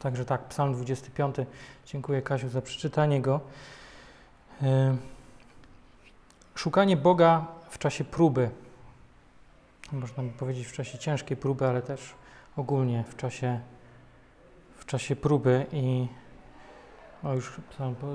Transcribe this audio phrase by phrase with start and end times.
[0.00, 1.36] Także tak, Psalm 25.
[1.86, 3.40] Dziękuję Kasiu za przeczytanie go.
[4.62, 4.96] E,
[6.54, 8.50] szukanie Boga w czasie próby.
[9.92, 12.14] Można by powiedzieć w czasie ciężkiej próby, ale też
[12.56, 13.60] ogólnie w czasie,
[14.76, 16.08] w czasie próby i
[17.22, 17.60] o, już,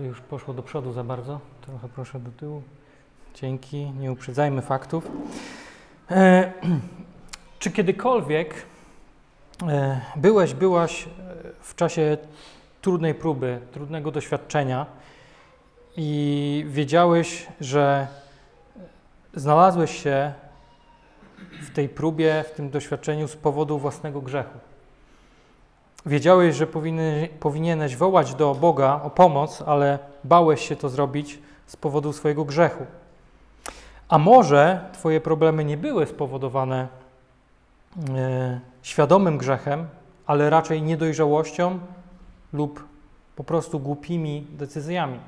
[0.04, 1.40] już poszło do przodu za bardzo.
[1.62, 2.64] Trochę proszę do tyłu.
[3.36, 5.12] Dzięki, nie uprzedzajmy faktów.
[6.12, 6.54] E,
[7.60, 8.66] czy kiedykolwiek
[10.16, 11.10] byłeś, byłaś
[11.62, 12.18] w czasie
[12.82, 14.86] trudnej próby, trudnego doświadczenia
[15.98, 18.08] i wiedziałeś, że
[19.34, 20.34] znalazłeś się
[21.62, 24.60] w tej próbie, w tym doświadczeniu z powodu własnego grzechu.
[26.06, 26.68] Wiedziałeś, że
[27.40, 32.86] powinieneś wołać do Boga o pomoc, ale bałeś się to zrobić z powodu swojego grzechu.
[34.10, 36.88] A może Twoje problemy nie były spowodowane
[38.16, 39.88] e, świadomym grzechem,
[40.26, 41.80] ale raczej niedojrzałością
[42.54, 42.88] lub
[43.36, 45.20] po prostu głupimi decyzjami.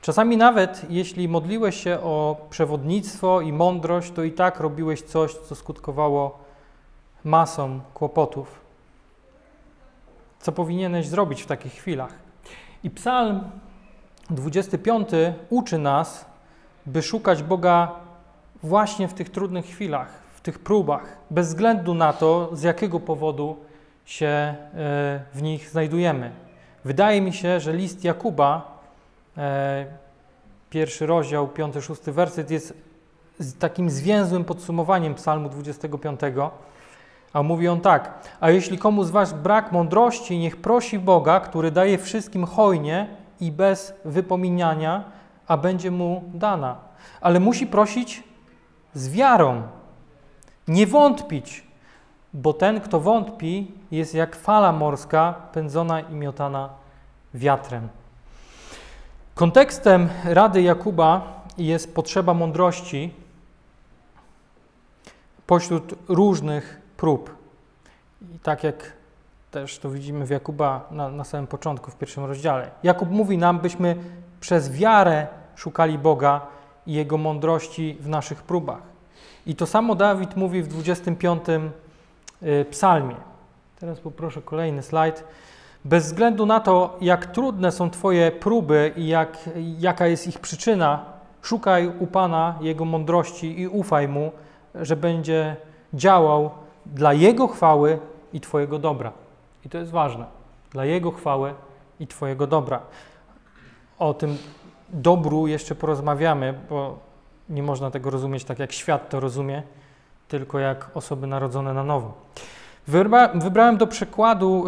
[0.00, 5.54] Czasami nawet jeśli modliłeś się o przewodnictwo i mądrość, to i tak robiłeś coś, co
[5.54, 6.38] skutkowało
[7.24, 8.60] masą kłopotów.
[10.40, 12.14] Co powinieneś zrobić w takich chwilach?
[12.84, 13.40] I Psalm
[14.30, 15.08] 25
[15.50, 16.26] uczy nas,
[16.86, 17.92] by szukać Boga
[18.62, 23.56] właśnie w tych trudnych chwilach, tych próbach, bez względu na to, z jakiego powodu
[24.04, 24.54] się e,
[25.34, 26.30] w nich znajdujemy.
[26.84, 28.78] Wydaje mi się, że list Jakuba,
[29.38, 29.86] e,
[30.70, 32.74] pierwszy rozdział, piąty, szósty werset jest
[33.58, 36.20] takim zwięzłym podsumowaniem Psalmu 25.
[37.32, 41.70] A mówi on tak: A jeśli komu z Was brak mądrości, niech prosi Boga, który
[41.70, 43.08] daje wszystkim hojnie
[43.40, 45.04] i bez wypominania,
[45.46, 46.76] a będzie mu dana.
[47.20, 48.22] Ale musi prosić
[48.94, 49.62] z wiarą,
[50.68, 51.64] nie wątpić,
[52.34, 56.68] bo ten, kto wątpi, jest jak fala morska pędzona i miotana
[57.34, 57.88] wiatrem.
[59.34, 63.14] Kontekstem rady Jakuba jest potrzeba mądrości
[65.46, 67.36] pośród różnych prób.
[68.34, 68.92] I tak jak
[69.50, 72.70] też to widzimy w Jakuba na, na samym początku, w pierwszym rozdziale.
[72.82, 73.96] Jakub mówi nam, byśmy
[74.40, 76.46] przez wiarę szukali Boga
[76.86, 78.95] i Jego mądrości w naszych próbach.
[79.46, 81.42] I to samo Dawid mówi w 25
[82.42, 83.14] y, psalmie.
[83.80, 85.24] Teraz poproszę kolejny slajd.
[85.84, 89.38] Bez względu na to, jak trudne są Twoje próby i jak,
[89.78, 91.04] jaka jest ich przyczyna,
[91.42, 94.32] szukaj u Pana Jego mądrości i ufaj Mu,
[94.74, 95.56] że będzie
[95.94, 96.50] działał
[96.86, 97.98] dla Jego chwały
[98.32, 99.12] i Twojego dobra.
[99.64, 100.24] I to jest ważne.
[100.70, 101.54] Dla Jego chwały
[102.00, 102.80] i Twojego dobra.
[103.98, 104.38] O tym
[104.88, 107.05] dobru jeszcze porozmawiamy, bo
[107.48, 109.62] nie można tego rozumieć tak, jak świat to rozumie,
[110.28, 112.14] tylko jak osoby narodzone na nowo.
[112.86, 114.64] Wybra wybrałem do przykładu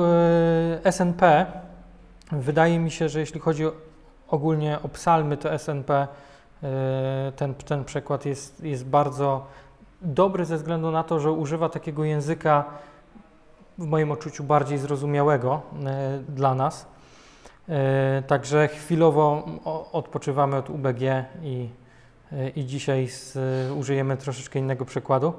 [0.87, 1.47] y, SNP.
[2.33, 3.73] Wydaje mi się, że jeśli chodzi o,
[4.29, 6.09] ogólnie o psalmy, to SNP,
[6.63, 6.67] y,
[7.37, 9.47] ten, ten przykład jest, jest bardzo
[10.03, 12.65] dobry ze względu na to, że używa takiego języka
[13.79, 16.87] w moim odczuciu bardziej zrozumiałego y, dla nas.
[18.27, 19.45] Także chwilowo
[19.93, 21.01] odpoczywamy od UBG
[21.43, 21.69] i,
[22.57, 23.39] i dzisiaj z,
[23.73, 25.33] użyjemy troszeczkę innego przykładu,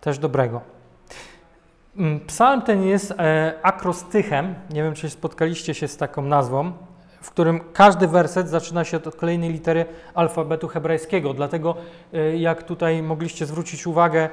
[0.00, 0.60] też dobrego.
[1.96, 4.54] Mm, psalm ten jest e, akrostychem.
[4.70, 6.72] Nie wiem, czy spotkaliście się z taką nazwą,
[7.20, 9.84] w którym każdy werset zaczyna się od kolejnej litery
[10.14, 11.34] alfabetu hebrajskiego.
[11.34, 11.76] Dlatego,
[12.12, 14.28] e, jak tutaj mogliście zwrócić uwagę,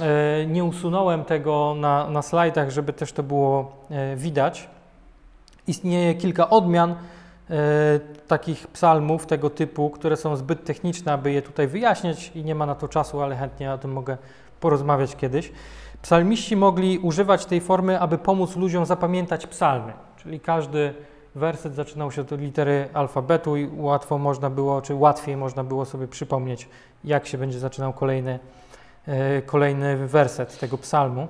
[0.00, 3.86] e, nie usunąłem tego na, na slajdach, żeby też to było
[4.16, 4.68] widać.
[5.66, 6.94] Istnieje kilka odmian
[8.28, 12.66] takich psalmów tego typu, które są zbyt techniczne, aby je tutaj wyjaśniać i nie ma
[12.66, 14.16] na to czasu, ale chętnie o tym mogę
[14.60, 15.52] porozmawiać kiedyś.
[16.02, 20.94] Psalmiści mogli używać tej formy, aby pomóc ludziom zapamiętać psalmy, czyli każdy
[21.34, 26.08] werset zaczynał się od litery alfabetu i łatwo można było, czy łatwiej można było sobie
[26.08, 26.68] przypomnieć,
[27.04, 28.38] jak się będzie zaczynał kolejny,
[29.06, 31.28] e, kolejny werset tego psalmu,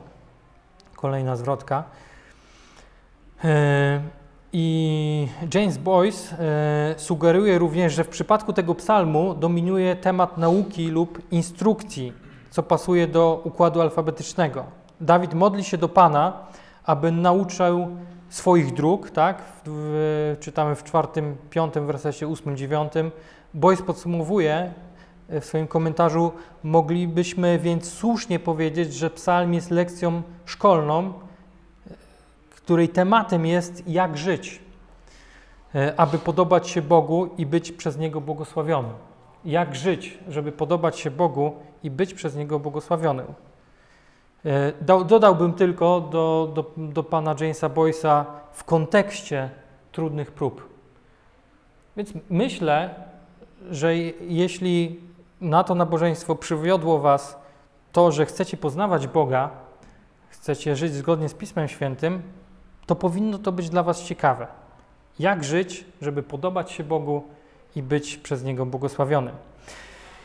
[0.96, 1.84] kolejna zwrotka.
[4.56, 10.88] E, I James Boyce e, sugeruje również, że w przypadku tego psalmu dominuje temat nauki
[10.88, 12.12] lub instrukcji
[12.50, 14.64] co pasuje do układu alfabetycznego.
[15.00, 16.32] Dawid modli się do Pana,
[16.84, 17.88] aby nauczył
[18.28, 19.42] swoich dróg, tak?
[20.40, 23.10] Czytamy w czwartym, piątym wersecie, ósmym, dziewiątym.
[23.54, 24.72] Boys podsumowuje
[25.28, 26.32] w swoim komentarzu,
[26.62, 31.12] moglibyśmy więc słusznie powiedzieć, że psalm jest lekcją szkolną,
[32.66, 34.60] której tematem jest jak żyć,
[35.74, 38.92] e, aby podobać się Bogu i być przez Niego błogosławionym
[39.46, 41.52] jak żyć, żeby podobać się Bogu
[41.82, 43.26] i być przez Niego błogosławionym.
[44.44, 44.72] E,
[45.04, 49.50] dodałbym tylko do, do, do pana Jamesa Boyce'a w kontekście
[49.92, 50.68] trudnych prób.
[51.96, 52.94] Więc myślę,
[53.70, 55.00] że jeśli
[55.40, 57.38] na to nabożeństwo przywiodło was
[57.92, 59.50] to, że chcecie poznawać Boga,
[60.28, 62.22] chcecie żyć zgodnie z Pismem Świętym,
[62.86, 64.46] to powinno to być dla was ciekawe.
[65.18, 67.22] Jak żyć, żeby podobać się Bogu
[67.76, 69.34] i być przez Niego błogosławionym.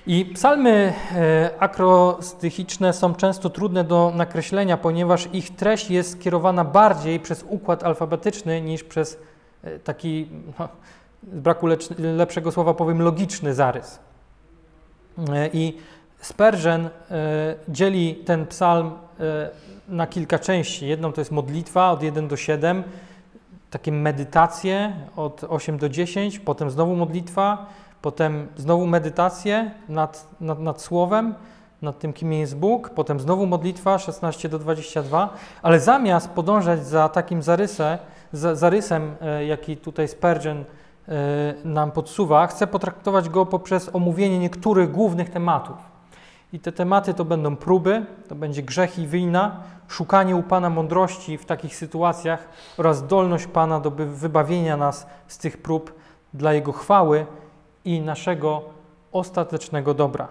[0.08, 7.20] I psalmy e, akrostychiczne są często trudne do nakreślenia, ponieważ ich treść jest skierowana bardziej
[7.20, 9.20] przez układ alfabetyczny niż przez
[9.64, 10.28] e, taki,
[10.60, 10.70] no,
[11.34, 11.68] z braku
[12.00, 14.00] lepszego słowa powiem, logiczny zarys.
[15.30, 15.78] E, I
[16.22, 16.90] Spurgeon
[17.70, 18.92] dzieli ten psalm
[19.92, 20.88] na kilka części.
[20.88, 22.84] Jedną to jest modlitwa od 1 do 7,
[23.70, 27.66] takie medytacje od 8 do 10, potem znowu modlitwa,
[28.02, 31.36] potem znowu medytacje nad, nad, nad Słowem,
[31.82, 37.10] nad tym, kim jest Bóg, potem znowu modlitwa 16 do 22, ale zamiast podążać za
[37.10, 37.98] takim zarysem,
[38.32, 40.64] za, zarysem e, jaki tutaj Spurgeon e,
[41.66, 45.78] nam podsuwa, chcę potraktować go poprzez omówienie niektórych głównych tematów.
[46.54, 51.38] I te tematy to będą próby, to będzie grzech i wina, szukanie u Pana mądrości
[51.38, 52.48] w takich sytuacjach
[52.78, 55.94] oraz zdolność Pana do wybawienia nas z tych prób
[56.34, 57.26] dla Jego chwały
[57.86, 58.62] i naszego
[59.12, 60.28] ostatecznego dobra.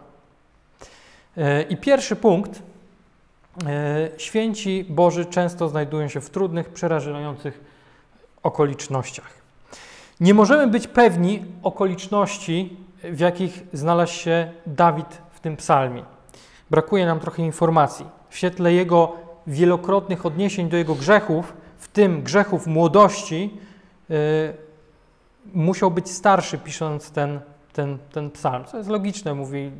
[1.36, 2.62] E, I pierwszy punkt.
[3.66, 7.60] E, święci Boży często znajdują się w trudnych, przerażających
[8.42, 9.30] okolicznościach.
[10.20, 16.02] Nie możemy być pewni okoliczności, w jakich znalazł się Dawid w tym psalmie.
[16.70, 18.06] Brakuje nam trochę informacji.
[18.30, 23.58] W świetle jego wielokrotnych odniesień do jego grzechów, w tym grzechów młodości,
[24.08, 24.16] yy,
[25.54, 27.40] musiał być starszy, pisząc ten,
[27.72, 28.64] ten, ten psalm.
[28.64, 29.70] Co jest logiczne, mówi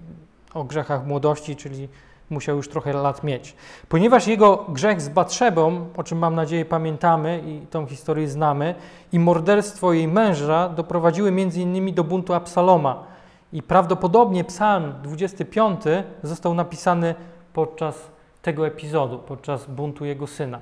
[0.55, 1.89] o grzechach młodości, czyli
[2.31, 3.57] musiał już trochę lat mieć.
[3.89, 8.75] Ponieważ jego grzech z Batrzebą, o czym mam nadzieję pamiętamy i tą historię znamy,
[9.13, 13.05] i morderstwo jej męża doprowadziły między innymi do buntu Absaloma.
[13.53, 15.81] I prawdopodobnie psalm 25
[16.23, 17.15] został napisany
[17.53, 18.11] podczas
[18.43, 20.61] tego epizodu, podczas buntu jego syna.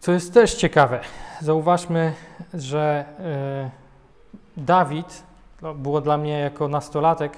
[0.00, 1.00] Co jest też ciekawe,
[1.40, 2.14] zauważmy,
[2.54, 3.70] że e,
[4.56, 5.22] Dawid,
[5.60, 7.36] to było dla mnie jako nastolatek,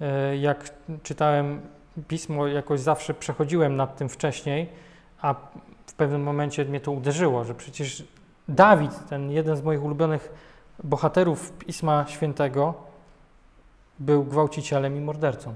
[0.00, 0.70] e, jak
[1.02, 1.60] czytałem
[2.08, 4.68] pismo, jakoś zawsze przechodziłem nad tym wcześniej,
[5.22, 5.34] a
[5.86, 8.04] w pewnym momencie mnie to uderzyło, że przecież
[8.48, 10.32] Dawid, ten jeden z moich ulubionych
[10.84, 12.74] bohaterów Pisma Świętego,
[13.98, 15.54] był gwałcicielem i mordercą.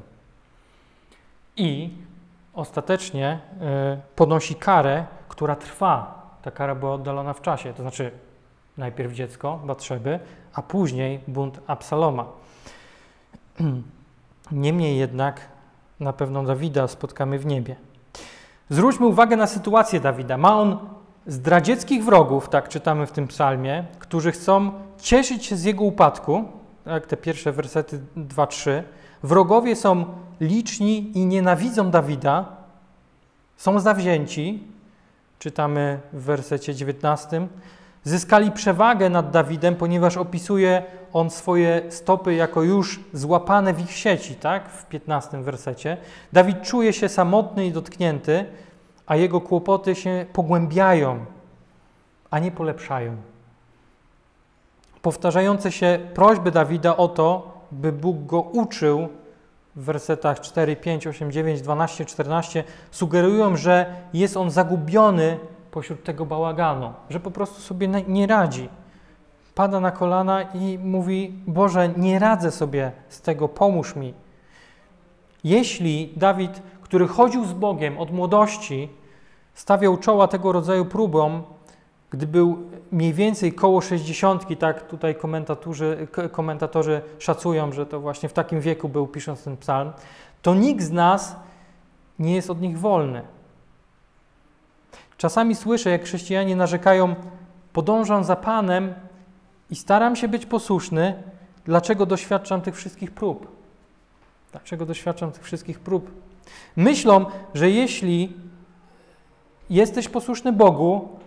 [1.57, 1.91] I
[2.59, 3.41] ostatecznie
[3.97, 6.19] y, ponosi karę, która trwa.
[6.43, 8.11] Ta kara była oddalona w czasie, to znaczy
[8.77, 10.21] najpierw dziecko Batrzeby,
[10.55, 12.27] a później bunt Absaloma.
[14.53, 15.41] Niemniej jednak
[16.01, 17.77] na pewno Dawida spotkamy w niebie.
[18.71, 20.37] Zwróćmy uwagę na sytuację Dawida.
[20.37, 20.79] Ma on
[21.27, 26.45] zdradzieckich wrogów, tak czytamy w tym psalmie, którzy chcą cieszyć się z jego upadku,
[26.87, 28.83] jak te pierwsze wersety 2-3.
[29.23, 30.05] Wrogowie są
[30.41, 32.45] liczni i nienawidzą Dawida,
[33.57, 34.63] są zawzięci,
[35.39, 37.49] czytamy w wersecie 19.
[38.05, 40.83] Zyskali przewagę nad Dawidem, ponieważ opisuje
[41.13, 44.69] on swoje stopy jako już złapane w ich sieci, tak?
[44.69, 45.97] W 15 wersecie.
[46.33, 48.45] Dawid czuje się samotny i dotknięty,
[49.07, 51.25] a jego kłopoty się pogłębiają,
[52.31, 53.17] a nie polepszają.
[55.03, 59.09] Powtarzające się prośby Dawida o to, by Bóg go uczył
[59.77, 65.39] w wersetach 4, 5, 8, 9, 12, 14 sugerują, że jest on zagubiony
[65.71, 68.69] pośród tego bałaganu, że po prostu sobie nie radzi.
[69.55, 74.15] Pada na kolana i mówi: Boże, nie radzę sobie z tego, pomóż mi.
[75.45, 78.89] Jeśli Dawid, który chodził z Bogiem od młodości,
[79.55, 81.43] stawiał czoła tego rodzaju próbom,
[82.11, 88.33] gdy był mniej więcej koło 60, tak tutaj komentatorzy, komentatorzy szacują, że to właśnie w
[88.33, 89.93] takim wieku był pisząc ten psalm,
[90.43, 91.37] to nikt z nas
[92.19, 93.23] nie jest od nich wolny.
[95.17, 97.15] Czasami słyszę, jak chrześcijanie narzekają,
[97.73, 98.95] podążam za Panem
[99.71, 101.23] i staram się być posłuszny,
[101.65, 103.49] dlaczego doświadczam tych wszystkich prób?
[104.53, 106.11] Dlaczego doświadczam tych wszystkich prób?
[106.77, 108.37] Myślą, że jeśli
[109.71, 111.18] jesteś posłuszny Bogu,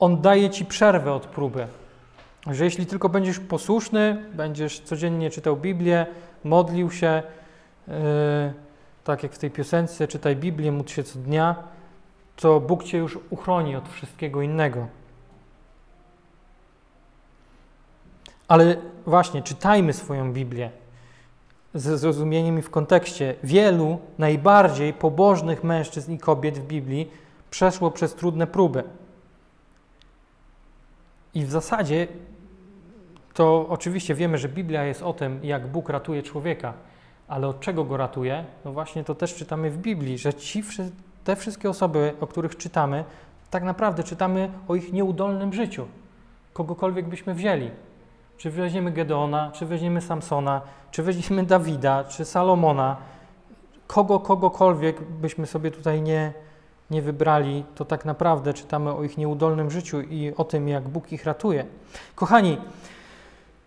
[0.00, 1.66] on daje ci przerwę od próby.
[2.46, 6.06] Że jeśli tylko będziesz posłuszny, będziesz codziennie czytał Biblię,
[6.44, 7.22] modlił się,
[7.88, 7.94] yy,
[9.04, 11.56] tak jak w tej piosence, czytaj Biblię, módl się co dnia,
[12.36, 14.86] to Bóg cię już uchroni od wszystkiego innego.
[18.48, 20.70] Ale właśnie, czytajmy swoją Biblię.
[21.74, 23.34] ze zrozumieniem i w kontekście.
[23.42, 27.10] Wielu najbardziej pobożnych mężczyzn i kobiet w Biblii
[27.50, 28.84] przeszło przez trudne próby.
[31.34, 32.08] I w zasadzie
[33.34, 36.72] to oczywiście wiemy, że Biblia jest o tym, jak Bóg ratuje człowieka,
[37.28, 38.44] ale od czego go ratuje?
[38.64, 40.62] No właśnie to też czytamy w Biblii, że ci,
[41.24, 43.04] te wszystkie osoby, o których czytamy,
[43.50, 45.86] tak naprawdę czytamy o ich nieudolnym życiu.
[46.52, 47.70] Kogokolwiek byśmy wzięli.
[48.36, 50.60] Czy weźmiemy Gedeona, czy weźmiemy Samsona,
[50.90, 52.96] czy weźmiemy Dawida, czy Salomona,
[53.86, 56.32] kogo, kogokolwiek byśmy sobie tutaj nie,
[56.90, 61.12] nie wybrali, to tak naprawdę czytamy o ich nieudolnym życiu i o tym, jak Bóg
[61.12, 61.64] ich ratuje.
[62.14, 62.58] Kochani,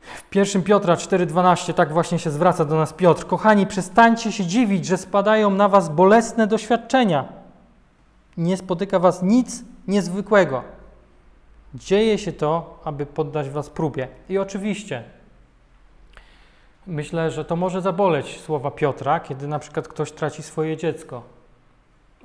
[0.02, 3.26] w 1 Piotra 4,12 tak właśnie się zwraca do nas Piotr.
[3.26, 7.26] Kochani, przestańcie się dziwić, że spadają na was bolesne doświadczenia.
[8.38, 10.64] Nie spotyka was nic niezwykłego.
[11.74, 14.08] Dzieje się to, aby poddać was próbie.
[14.30, 15.04] I oczywiście,
[16.88, 21.37] myślę, że to może zaboleć słowa Piotra, kiedy na przykład ktoś traci swoje dziecko.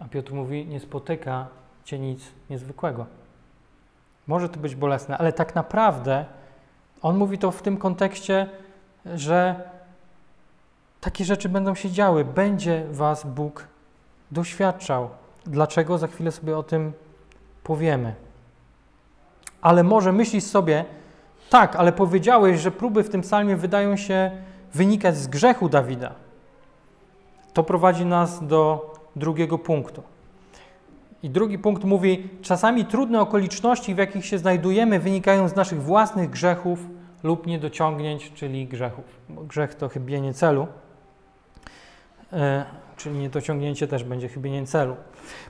[0.05, 1.47] A Piotr mówi: Nie spotyka
[1.85, 3.07] cię nic niezwykłego.
[4.27, 6.25] Może to być bolesne, ale tak naprawdę
[7.03, 8.49] on mówi to w tym kontekście,
[9.15, 9.71] że
[11.01, 12.25] takie rzeczy będą się działy.
[12.25, 13.67] Będzie was Bóg
[14.31, 15.11] doświadczał.
[15.47, 15.99] Dlaczego?
[15.99, 16.93] Za chwilę sobie o tym
[17.65, 18.15] powiemy.
[19.63, 20.85] Ale może myślisz sobie,
[21.51, 24.31] tak, ale powiedziałeś, że próby w tym psalmie wydają się
[24.75, 26.13] wynikać z grzechu Dawida.
[27.53, 30.03] To prowadzi nas do drugiego punktu.
[31.23, 36.31] I drugi punkt mówi: czasami trudne okoliczności, w jakich się znajdujemy, wynikają z naszych własnych
[36.31, 36.79] grzechów
[37.23, 39.05] lub niedociągnięć, czyli grzechów.
[39.29, 40.67] Bo grzech to chybienie celu,
[42.33, 42.65] e,
[42.97, 44.97] czyli niedociągnięcie też będzie chybieniem celu.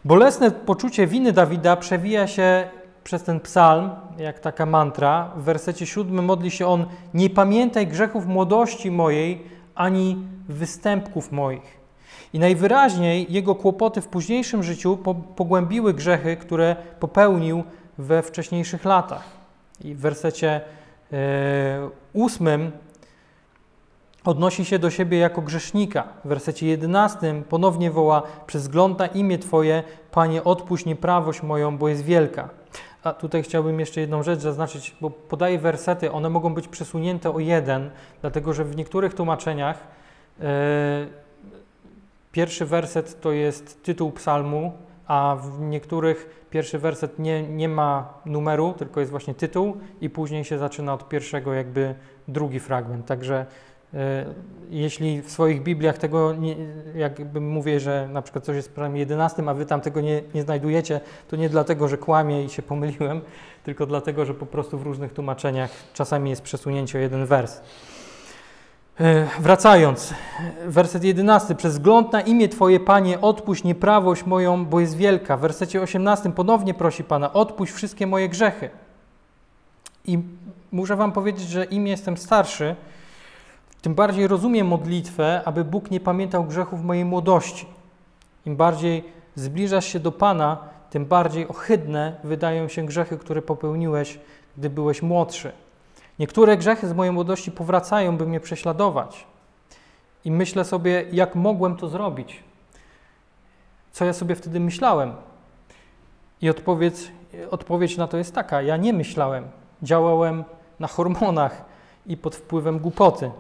[0.05, 2.69] Bolesne poczucie winy Dawida przewija się
[3.05, 5.31] przez ten psalm, jak taka mantra.
[5.37, 9.43] W wersecie siódmym modli się on: Nie pamiętaj grzechów młodości mojej,
[9.75, 11.82] ani występków moich.
[12.33, 14.99] I najwyraźniej jego kłopoty w późniejszym życiu
[15.37, 17.65] pogłębiły grzechy, które popełnił
[17.99, 19.25] we wcześniejszych latach.
[19.85, 20.61] I w wersecie
[21.13, 22.73] e, ósmym
[24.25, 26.09] odnosi się do siebie jako grzesznika.
[26.25, 28.23] W wersecie jedenastym ponownie woła:
[28.99, 32.49] na imię Twoje, Panie, odpuść nieprawość moją, bo jest wielka.
[33.05, 37.39] A tutaj chciałbym jeszcze jedną rzecz zaznaczyć, bo podaję wersety, one mogą być przesunięte o
[37.39, 39.79] jeden, dlatego że w niektórych tłumaczeniach
[40.39, 40.47] yy,
[42.33, 44.73] pierwszy werset to jest tytuł psalmu,
[45.07, 50.45] a w niektórych pierwszy werset nie, nie ma numeru, tylko jest właśnie tytuł i później
[50.45, 51.95] się zaczyna od pierwszego jakby
[52.29, 53.07] drugi fragment.
[53.07, 53.47] Także
[53.95, 54.25] E,
[54.71, 56.57] jeśli w swoich Bibliach tego, nie,
[56.95, 60.23] jakby mówię, że na przykład coś jest w psalmie 11, a wy tam tego nie,
[60.35, 63.21] nie znajdujecie, to nie dlatego, że kłamię i się pomyliłem,
[63.65, 67.61] tylko dlatego, że po prostu w różnych tłumaczeniach czasami jest przesunięcie o jeden wers.
[69.01, 70.15] E, wracając,
[70.67, 71.55] werset 11.
[71.55, 75.37] Przez wzgląd na imię Twoje, Panie, odpuść nieprawość moją, bo jest wielka.
[75.37, 78.71] W wersecie 18 ponownie prosi Pana, odpuść wszystkie moje grzechy.
[80.05, 80.19] I
[80.73, 82.77] muszę Wam powiedzieć, że im jestem starszy,
[83.83, 87.67] tym bardziej rozumiem modlitwę, aby Bóg nie pamiętał grzechów mojej młodości.
[88.47, 90.59] Im bardziej zbliżasz się do Pana,
[90.91, 94.19] tym bardziej ohydne wydają się grzechy, które popełniłeś,
[94.57, 95.53] gdy byłeś młodszy.
[96.19, 99.27] Niektóre grzechy z mojej młodości powracają, by mnie prześladować.
[100.25, 102.43] I myślę sobie, jak mogłem to zrobić?
[103.93, 105.13] Co ja sobie wtedy myślałem?
[106.43, 107.13] I odpowiedź,
[107.51, 109.49] odpowiedź na to jest taka: ja nie myślałem.
[109.83, 110.45] Działałem
[110.81, 111.65] na hormonach
[112.07, 113.31] i pod wpływem głupoty.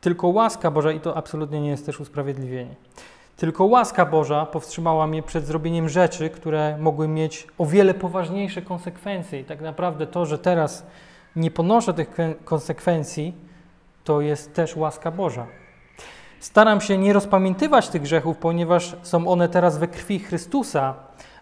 [0.00, 2.74] Tylko łaska Boża, i to absolutnie nie jest też usprawiedliwienie,
[3.36, 9.40] tylko łaska Boża powstrzymała mnie przed zrobieniem rzeczy, które mogły mieć o wiele poważniejsze konsekwencje.
[9.40, 10.86] I tak naprawdę to, że teraz
[11.36, 13.34] nie ponoszę tych konsekwencji,
[14.04, 15.46] to jest też łaska Boża.
[16.40, 20.94] Staram się nie rozpamiętywać tych grzechów, ponieważ są one teraz we krwi Chrystusa,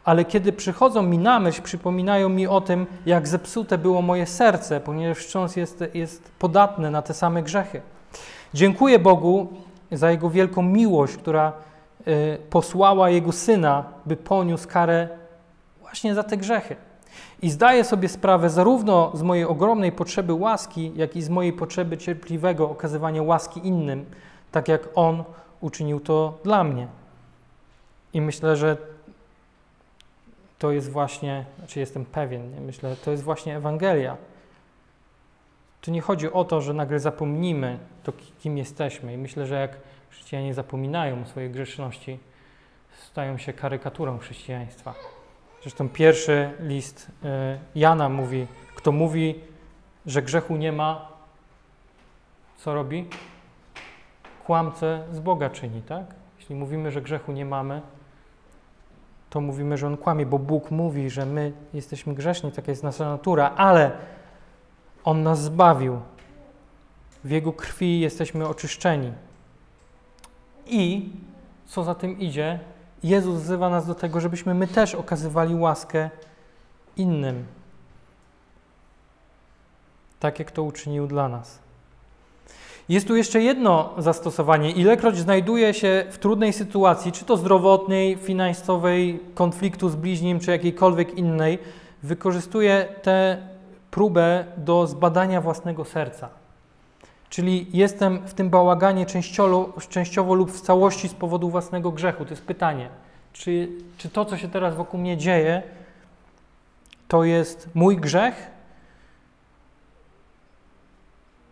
[0.04, 4.80] ale kiedy przychodzą mi na myśl, przypominają mi o tym, jak zepsute było moje serce,
[4.80, 7.80] ponieważ wciąż jest, jest podatne na te same grzechy.
[8.54, 9.48] Dziękuję Bogu
[9.92, 11.52] za Jego wielką miłość, która
[12.50, 15.08] posłała Jego Syna, by poniósł karę
[15.80, 16.76] właśnie za te grzechy.
[17.42, 21.98] I zdaję sobie sprawę zarówno z mojej ogromnej potrzeby łaski, jak i z mojej potrzeby
[21.98, 24.04] cierpliwego okazywania łaski innym,
[24.52, 25.24] tak jak On
[25.60, 26.86] uczynił to dla mnie.
[28.12, 28.76] I myślę, że
[30.58, 32.60] to jest właśnie, znaczy jestem pewien, nie?
[32.60, 34.16] myślę, to jest właśnie Ewangelia.
[35.80, 39.14] Tu nie chodzi o to, że nagle zapomnimy to, kim jesteśmy.
[39.14, 39.76] I myślę, że jak
[40.14, 42.18] chrześcijanie zapominają o swojej grzeszności,
[43.02, 44.94] stają się karykaturą chrześcijaństwa.
[45.62, 47.28] Zresztą pierwszy list y,
[47.74, 49.40] Jana mówi, kto mówi,
[50.06, 51.08] że grzechu nie ma,
[52.56, 53.08] co robi?
[54.46, 56.04] kłamcę z Boga czyni, tak?
[56.38, 57.82] Jeśli mówimy, że grzechu nie mamy,
[59.30, 63.08] to mówimy, że On kłamie, bo Bóg mówi, że my jesteśmy grzeszni, taka jest nasza
[63.08, 63.90] natura, ale
[65.04, 66.00] On nas zbawił.
[67.24, 69.12] W Jego krwi jesteśmy oczyszczeni.
[70.66, 71.10] I
[71.66, 72.58] co za tym idzie,
[73.02, 76.10] Jezus wzywa nas do tego, żebyśmy my też okazywali łaskę
[76.96, 77.46] innym,
[80.20, 81.58] tak jak to uczynił dla nas.
[82.88, 84.70] Jest tu jeszcze jedno zastosowanie.
[84.70, 91.14] Ilekroć znajduję się w trudnej sytuacji, czy to zdrowotnej, finansowej, konfliktu z bliźnim, czy jakiejkolwiek
[91.14, 91.58] innej,
[92.02, 93.38] wykorzystuję tę
[93.90, 96.43] próbę do zbadania własnego serca.
[97.34, 99.06] Czyli jestem w tym bałaganie
[99.88, 102.24] częściowo, lub w całości z powodu własnego grzechu.
[102.24, 102.88] To jest pytanie,
[103.32, 105.62] czy, czy to, co się teraz wokół mnie dzieje,
[107.08, 108.50] to jest mój grzech,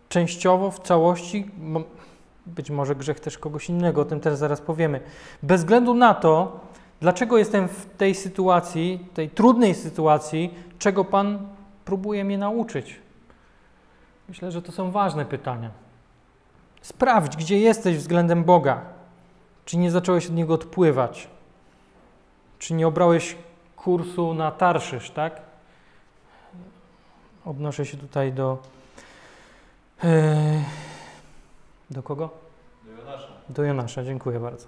[0.09, 1.51] częściowo, w całości,
[2.45, 4.99] być może grzech też kogoś innego, o tym też zaraz powiemy.
[5.41, 6.59] Bez względu na to,
[7.01, 11.47] dlaczego jestem w tej sytuacji, tej trudnej sytuacji, czego Pan
[11.85, 13.03] próbuje mnie nauczyć.
[14.29, 15.69] Myślę, że to są ważne pytania.
[16.81, 18.81] Sprawdź, gdzie jesteś względem Boga.
[19.65, 21.27] Czy nie zacząłeś od Niego odpływać?
[22.59, 23.35] Czy nie obrałeś
[23.75, 25.41] kursu na Tarszysz, tak?
[27.45, 28.57] Odnoszę się tutaj do
[30.03, 30.63] Eee,
[31.89, 32.29] do kogo?
[32.85, 33.27] Do Jonasza.
[33.49, 34.67] Do Jonasza, dziękuję bardzo.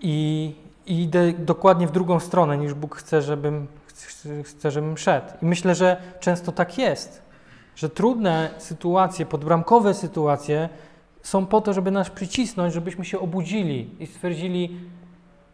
[0.00, 0.54] I,
[0.86, 3.66] I idę dokładnie w drugą stronę niż Bóg chce, żebym,
[4.44, 5.26] chce, żebym szedł.
[5.42, 7.22] I myślę, że często tak jest,
[7.76, 10.68] że trudne sytuacje, podbramkowe sytuacje
[11.22, 14.80] są po to, żeby nas przycisnąć, żebyśmy się obudzili i stwierdzili,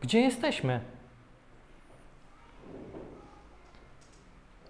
[0.01, 0.81] gdzie jesteśmy.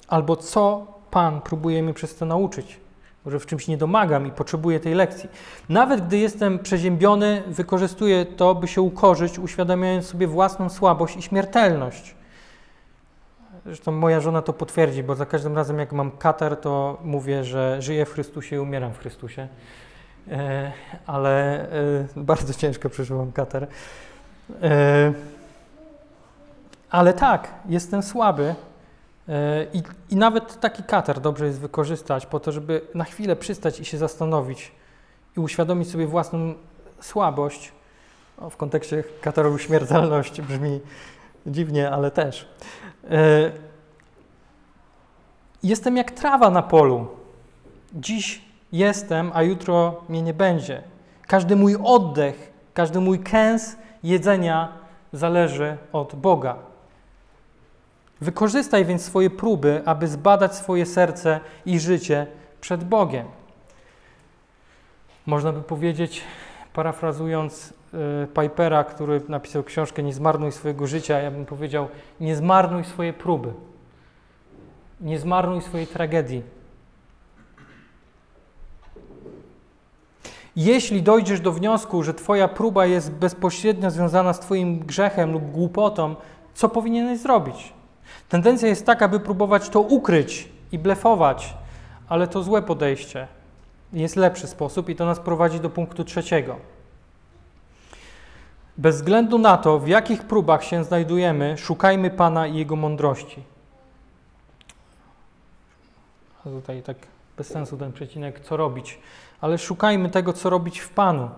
[0.09, 2.81] Albo co Pan próbuje mnie przez to nauczyć.
[3.25, 5.29] Może w czymś nie domagam i potrzebuję tej lekcji.
[5.69, 12.15] Nawet gdy jestem przeziębiony, wykorzystuję to, by się ukorzyć, uświadamiając sobie własną słabość i śmiertelność.
[13.67, 17.83] Zresztą moja żona to potwierdzi, bo za każdym razem, jak mam katar, to mówię, że
[17.83, 19.49] żyję w Chrystusie i umieram w Chrystusie.
[20.31, 20.73] E,
[21.07, 23.67] ale e, bardzo ciężko przeżyłam katar.
[24.63, 25.13] E,
[26.91, 28.55] ale tak, jestem słaby
[29.29, 33.81] E, I, I, nawet taki kater dobrze jest wykorzystać po to, żeby na chwilę przystać
[33.81, 34.73] i się zastanowić
[35.37, 36.55] i uświadomić sobie własną
[37.01, 37.73] słabość.
[38.39, 40.81] O, w kontekście kateru śmiertelność brzmi
[41.47, 42.49] dziwnie, ale też.
[43.11, 43.53] E,
[45.63, 47.07] jestem jak trawa na polu.
[47.93, 50.83] Dziś jestem, a jutro mnie nie będzie.
[51.27, 54.73] Każdy mój oddech, każdy mój kęs jedzenia
[55.13, 56.57] zależy od Boga.
[58.21, 62.27] Wykorzystaj więc swoje próby, aby zbadać swoje serce i życie
[62.61, 63.27] przed Bogiem.
[65.27, 66.23] Można by powiedzieć,
[66.73, 67.73] parafrazując
[68.35, 71.89] Pipera, który napisał książkę Nie zmarnuj swojego życia, ja bym powiedział:
[72.21, 73.53] Nie zmarnuj swojej próby.
[75.01, 76.43] Nie zmarnuj swojej tragedii.
[80.57, 86.17] Jeśli dojdziesz do wniosku, że Twoja próba jest bezpośrednio związana z Twoim grzechem lub głupotą,
[86.55, 87.73] co powinieneś zrobić?
[88.29, 91.55] Tendencja jest taka, by próbować to ukryć i blefować,
[92.09, 93.29] ale to złe podejście.
[93.93, 96.74] Jest lepszy sposób i to nas prowadzi do punktu trzeciego.
[98.79, 103.43] Bez względu na to, w jakich próbach się znajdujemy, szukajmy Pana i Jego mądrości.
[106.41, 106.97] A tutaj tak
[107.37, 108.99] bez sensu ten przecinek, co robić,
[109.41, 111.31] ale szukajmy tego, co robić w Panu.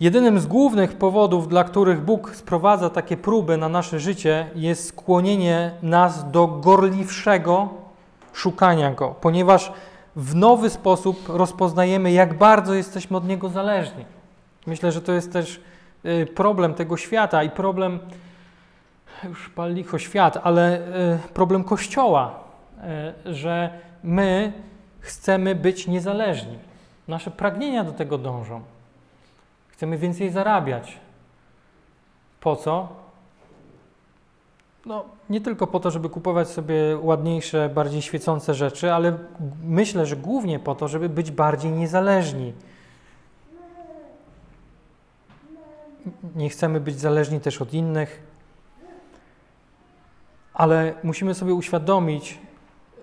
[0.00, 5.74] Jedynym z głównych powodów, dla których Bóg sprowadza takie próby na nasze życie, jest skłonienie
[5.82, 7.68] nas do gorliwszego
[8.32, 9.72] szukania Go, ponieważ
[10.16, 14.04] w nowy sposób rozpoznajemy, jak bardzo jesteśmy od Niego zależni.
[14.70, 15.60] Myślę, że to jest też
[16.04, 17.98] y, problem tego świata i problem,
[19.24, 22.34] już pal licho świat, ale y, problem Kościoła,
[23.26, 23.70] y, że
[24.02, 24.52] my
[25.00, 26.58] chcemy być niezależni.
[27.08, 28.62] Nasze pragnienia do tego dążą.
[29.68, 30.98] Chcemy więcej zarabiać.
[32.40, 32.88] Po co?
[34.86, 39.18] No, nie tylko po to, żeby kupować sobie ładniejsze, bardziej świecące rzeczy, ale
[39.62, 42.52] myślę, że głównie po to, żeby być bardziej niezależni.
[46.36, 48.22] Nie chcemy być zależni też od innych,
[50.54, 52.38] ale musimy sobie uświadomić,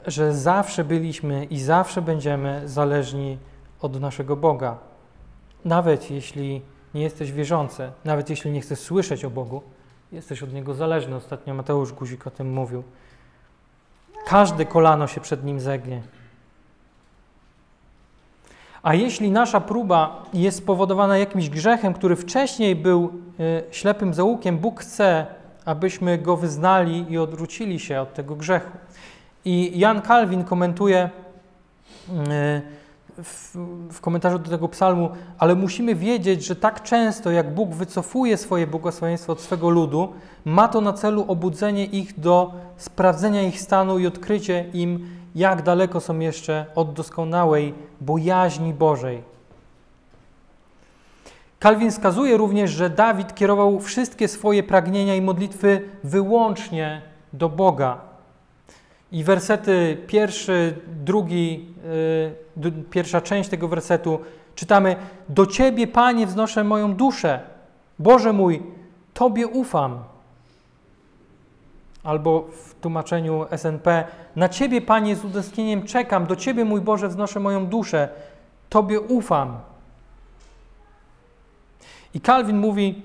[0.08, 3.38] że zawsze byliśmy i zawsze będziemy zależni
[3.82, 4.78] od naszego Boga.
[5.66, 6.62] Nawet jeśli
[6.94, 9.62] nie jesteś wierzący, nawet jeśli nie chcesz słyszeć o Bogu,
[10.12, 11.16] jesteś od Niego zależny.
[11.16, 12.84] Ostatnio Mateusz Guzik o tym mówił.
[14.28, 16.02] Każde kolano się przed Nim zegnie.
[18.88, 24.80] A jeśli nasza próba jest spowodowana jakimś grzechem, który wcześniej był y, ślepym zaułkiem, Bóg
[24.80, 25.26] chce,
[25.66, 28.78] abyśmy go wyznali i odwrócili się od tego grzechu.
[29.46, 31.10] I Jan Kalwin komentuje
[32.10, 32.12] y,
[33.24, 33.56] w,
[33.92, 38.68] w, komentarzu do tego psalmu, ale musimy wiedzieć, że tak często jak Bóg wycofuje swoje
[38.68, 40.14] błogosławieństwo od swego ludu,
[40.46, 46.02] ma to na celu obudzenie ich do sprawdzenia ich stanu i odkrycie im, jak daleko
[46.02, 49.24] są jeszcze od doskonałej bojaźni Bożej.
[51.60, 57.02] Kalwin wskazuje również, że Dawid kierował wszystkie swoje pragnienia i modlitwy wyłącznie
[57.34, 57.98] do Boga.
[59.12, 61.74] I wersety pierwszy, drugi,
[62.58, 64.20] yy, pierwsza część tego wersetu
[64.56, 64.96] czytamy:
[65.30, 67.40] Do Ciebie, Panie, wznoszę moją duszę.
[68.00, 68.64] Boże mój,
[69.14, 70.00] Tobie ufam.
[72.08, 74.04] Albo w tłumaczeniu SNP:
[74.36, 76.26] Na Ciebie, Panie, z utęsknieniem czekam.
[76.26, 78.10] Do Ciebie, mój Boże, wznoszę moją duszę.
[78.70, 79.60] Tobie ufam.
[82.14, 83.04] I Kalwin mówi: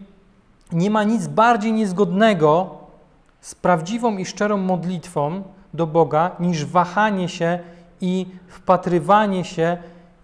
[0.72, 2.78] Nie ma nic bardziej niezgodnego
[3.40, 5.42] z prawdziwą i szczerą modlitwą
[5.74, 7.58] do Boga niż wahanie się
[8.00, 9.76] i wpatrywanie się,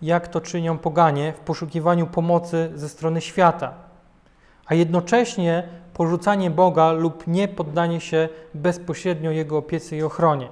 [0.03, 3.73] jak to czynią poganie, w poszukiwaniu pomocy ze strony świata,
[4.67, 5.63] a jednocześnie
[5.99, 10.49] porzucanie Boga lub nie poddanie się bezpośrednio Jego opiece i ochronie.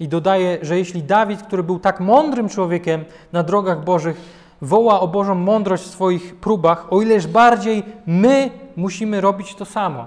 [0.00, 4.16] I dodaje, że jeśli Dawid, który był tak mądrym człowiekiem na drogach Bożych,
[4.62, 10.06] woła o Bożą mądrość w swoich próbach, o ileż bardziej my musimy robić to samo.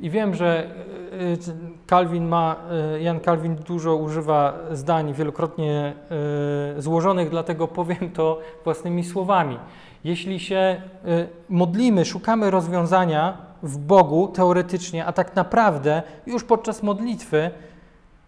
[0.00, 0.70] I wiem, że
[1.86, 2.56] Calvin ma,
[2.94, 5.94] e, Jan Calvin dużo używa zdań wielokrotnie
[6.76, 9.58] e, złożonych, dlatego powiem to własnymi słowami.
[10.04, 10.80] Jeśli się e,
[11.48, 17.50] modlimy, szukamy rozwiązania w Bogu teoretycznie, a tak naprawdę już podczas modlitwy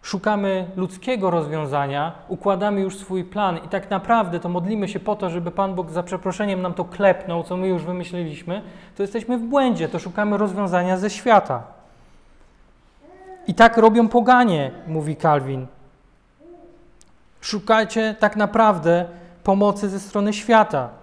[0.01, 5.29] szukamy ludzkiego rozwiązania, układamy już swój plan i tak naprawdę to modlimy się po to,
[5.29, 8.61] żeby Pan Bóg za przeproszeniem nam to klepnął, co my już wymyśliliśmy,
[8.95, 11.63] to jesteśmy w błędzie, to szukamy rozwiązania ze świata.
[13.47, 15.67] I tak robią poganie, mówi Kalwin.
[17.41, 19.05] Szukajcie tak naprawdę
[19.43, 20.96] pomocy ze strony świata.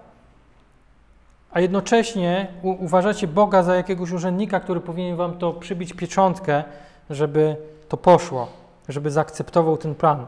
[1.55, 6.63] A jednocześnie uważacie Boga za jakiegoś urzędnika, który powinien wam to przybić pieczątkę,
[7.09, 7.55] żeby
[7.89, 8.47] to poszło
[8.89, 10.27] żeby zaakceptował ten plan.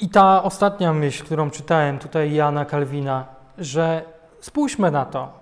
[0.00, 3.26] I ta ostatnia myśl, którą czytałem tutaj Jana Kalwina,
[3.58, 4.02] że
[4.40, 5.32] spójrzmy na to.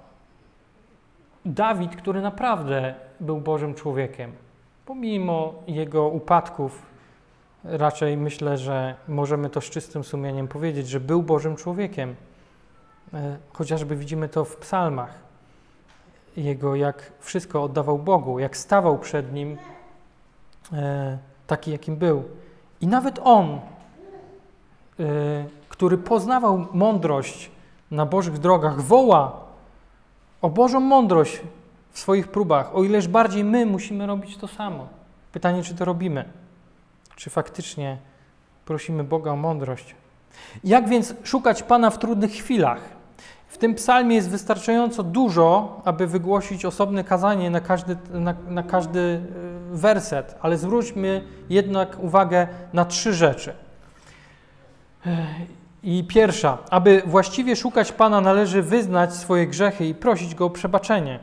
[1.45, 4.33] Dawid, który naprawdę był Bożym człowiekiem,
[4.87, 6.83] pomimo jego upadków,
[7.65, 12.15] raczej myślę, że możemy to z czystym sumieniem powiedzieć, że był Bożym człowiekiem.
[13.15, 15.25] E, chociażby widzimy to w psalmach.
[16.37, 19.59] Jego, jak wszystko oddawał Bogu, jak stawał przed Nim
[20.73, 22.23] E, taki, jakim był.
[22.81, 23.61] I nawet on, e,
[25.69, 27.51] który poznawał mądrość
[27.91, 29.41] na Bożych drogach, woła
[30.43, 31.41] o Bożą mądrość
[31.91, 34.89] w swoich próbach, o ileż bardziej my musimy robić to samo.
[35.33, 36.25] Pytanie, czy to robimy?
[37.17, 37.99] Czy faktycznie
[38.65, 39.95] prosimy Boga o mądrość?
[40.65, 42.81] Jak więc szukać Pana w trudnych chwilach?
[43.55, 49.01] W tym psalmie jest wystarczająco dużo, aby wygłosić osobne kazanie na każdy, na, na każdy
[49.01, 53.55] e, werset, ale zwróćmy jednak uwagę na trzy rzeczy.
[55.83, 61.19] I pierwsza, aby właściwie szukać Pana, należy wyznać swoje grzechy i prosić Go o przebaczenie.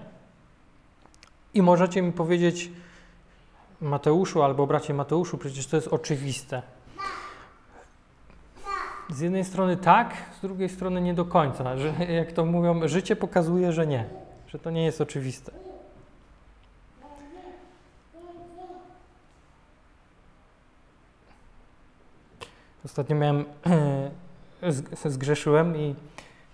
[1.53, 2.71] I możecie mi powiedzieć,
[3.81, 6.61] Mateuszu albo bracie Mateuszu, przecież to jest oczywiste.
[9.11, 11.77] Z jednej strony tak, z drugiej strony nie do końca.
[11.77, 14.05] Że, jak to mówią, życie pokazuje, że nie,
[14.47, 15.51] że to nie jest oczywiste.
[22.85, 23.45] Ostatnio miałem,
[25.05, 25.95] zgrzeszyłem i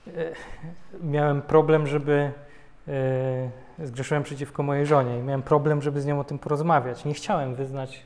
[0.08, 0.12] e,
[1.04, 2.32] miałem problem, żeby,
[2.88, 7.06] e, zgrzeszyłem przeciwko mojej żonie i miałem problem, żeby z nią o tym porozmawiać.
[7.06, 8.04] Nie chciałem wyznać,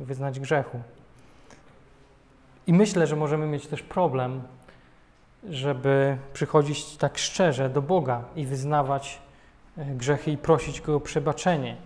[0.00, 0.80] wyznać grzechu.
[2.66, 4.42] I myślę, że możemy mieć też problem,
[5.48, 9.18] żeby przychodzić tak szczerze do Boga i wyznawać
[9.78, 11.76] e, grzechy i prosić Go o przebaczenie.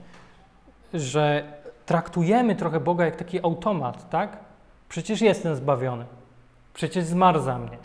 [0.95, 1.53] Że
[1.87, 4.39] traktujemy trochę Boga jak taki automat, tak?
[4.89, 6.05] Przecież jestem zbawiony.
[6.75, 7.79] Przecież zmarł za mnie.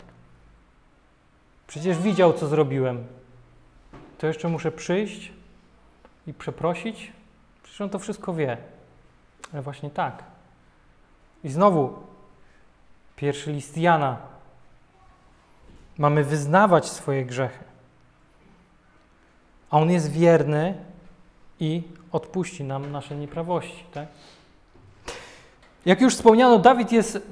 [1.66, 3.04] Przecież widział, co zrobiłem.
[4.18, 5.32] To jeszcze muszę przyjść
[6.26, 7.12] i przeprosić?
[7.62, 8.56] Przecież on to wszystko wie.
[9.52, 10.24] Ale właśnie tak.
[11.44, 11.98] I znowu,
[13.20, 14.16] pierwszy list Jana.
[15.98, 17.64] Mamy wyznawać swoje grzechy.
[19.70, 20.74] A on jest wierny
[21.60, 23.84] i odpuści nam nasze nieprawości.
[23.94, 24.06] Tak?
[25.86, 27.22] Jak już wspomniano, Dawid jest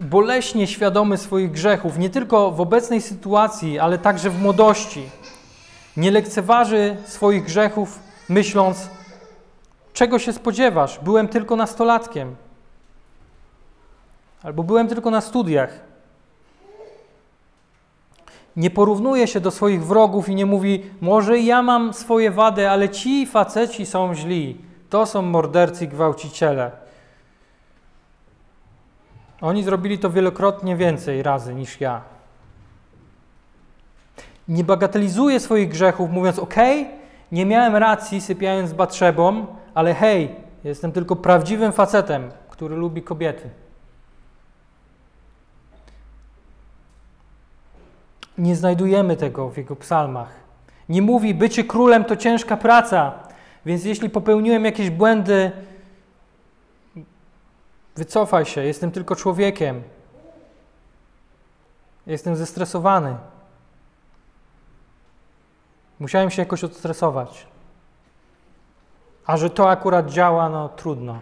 [0.00, 5.02] boleśnie świadomy swoich grzechów, nie tylko w obecnej sytuacji, ale także w młodości.
[5.96, 8.90] Nie lekceważy swoich grzechów, myśląc,
[9.92, 10.98] czego się spodziewasz?
[10.98, 12.36] Byłem tylko nastolatkiem.
[14.44, 15.80] Albo byłem tylko na studiach.
[18.56, 22.88] Nie porównuje się do swoich wrogów i nie mówi, może ja mam swoje wady, ale
[22.88, 24.58] ci faceci są źli.
[24.90, 26.70] To są mordercy i gwałciciele.
[29.40, 32.02] Oni zrobili to wielokrotnie więcej razy niż ja.
[34.48, 36.54] Nie bagatelizuje swoich grzechów, mówiąc: OK,
[37.32, 43.63] nie miałem racji sypiając z Batrzebą, ale hej, jestem tylko prawdziwym facetem, który lubi kobiety.
[48.38, 50.28] Nie znajdujemy tego w jego psalmach.
[50.88, 53.12] Nie mówi: Bycie królem to ciężka praca,
[53.66, 55.52] więc jeśli popełniłem jakieś błędy,
[57.96, 59.82] Wycofaj się, jestem tylko człowiekiem.
[62.06, 63.16] Jestem zestresowany.
[66.00, 67.46] Musiałem się jakoś odstresować.
[69.26, 71.20] A że to akurat działa, no trudno.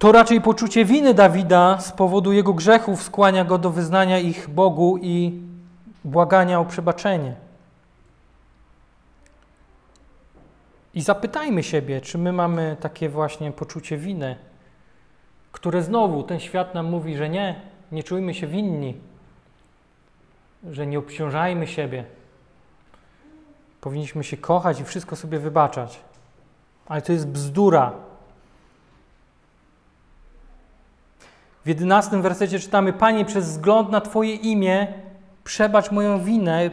[0.00, 4.98] To raczej poczucie winy Dawida z powodu jego grzechów skłania go do wyznania ich Bogu
[5.02, 5.40] i
[6.04, 7.34] błagania o przebaczenie.
[10.94, 14.36] I zapytajmy siebie, czy my mamy takie właśnie poczucie winy
[15.52, 17.60] które znowu ten świat nam mówi, że nie,
[17.92, 19.00] nie czujmy się winni,
[20.70, 22.04] że nie obciążajmy siebie.
[23.80, 26.00] Powinniśmy się kochać i wszystko sobie wybaczać.
[26.86, 27.92] Ale to jest bzdura.
[31.70, 34.86] Jedenastym wersecie czytamy: Panie, przez wzgląd na Twoje imię
[35.44, 36.70] przebacz moją winę,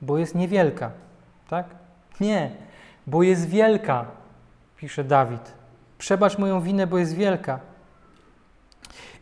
[0.00, 0.90] bo jest niewielka.
[1.48, 1.66] Tak?
[2.20, 2.50] Nie,
[3.06, 4.04] bo jest wielka,
[4.76, 5.52] pisze Dawid.
[5.98, 7.60] Przebacz moją winę, bo jest wielka.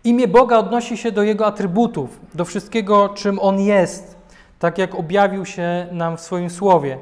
[0.04, 4.16] Imię Boga odnosi się do Jego atrybutów, do wszystkiego, czym On jest,
[4.58, 6.98] tak jak objawił się nam w swoim słowie.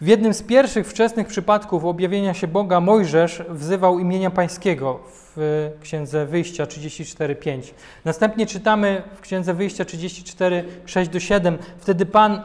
[0.00, 5.00] W jednym z pierwszych wczesnych przypadków objawienia się Boga Mojżesz wzywał imienia Pańskiego
[5.36, 7.74] w Księdze Wyjścia 34:5.
[8.04, 11.58] Następnie czytamy w Księdze Wyjścia 34, 6 do 7.
[11.78, 12.42] Wtedy Pan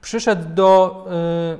[0.00, 1.04] przyszedł do,
[1.50, 1.58] yy,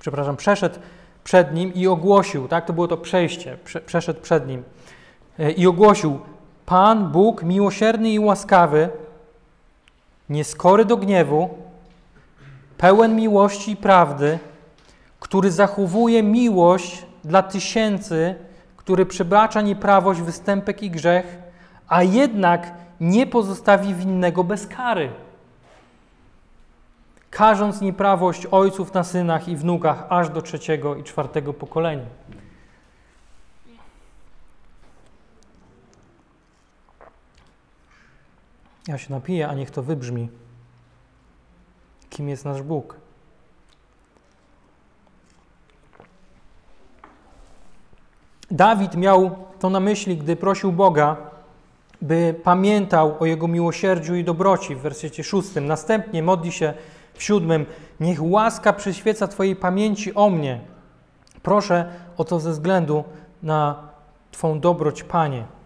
[0.00, 0.78] przepraszam, przeszedł
[1.24, 4.62] przed nim i ogłosił, tak, to było to przejście, prze, przeszedł przed nim
[5.38, 6.18] e, i ogłosił:
[6.66, 8.88] Pan Bóg miłosierny i łaskawy,
[10.28, 11.67] nieskory do gniewu,
[12.78, 14.38] pełen miłości i prawdy,
[15.20, 18.34] który zachowuje miłość dla tysięcy,
[18.76, 21.38] który przebacza nieprawość, występek i grzech,
[21.88, 25.10] a jednak nie pozostawi winnego bez kary
[27.30, 32.06] karząc nieprawość ojców na synach i wnukach aż do trzeciego i czwartego pokolenia.
[38.88, 40.28] Ja się napiję, a niech to wybrzmi.
[42.10, 42.96] Kim jest nasz Bóg?
[48.50, 51.16] Dawid miał to na myśli, gdy prosił Boga,
[52.02, 55.66] by pamiętał o Jego miłosierdziu i dobroci w wersecie szóstym.
[55.66, 56.74] Następnie modli się
[57.14, 57.66] w siódmym,
[58.00, 60.60] niech łaska przyświeca Twojej pamięci o mnie.
[61.42, 63.04] Proszę o to ze względu
[63.42, 63.88] na
[64.30, 65.57] Twą dobroć, Panie.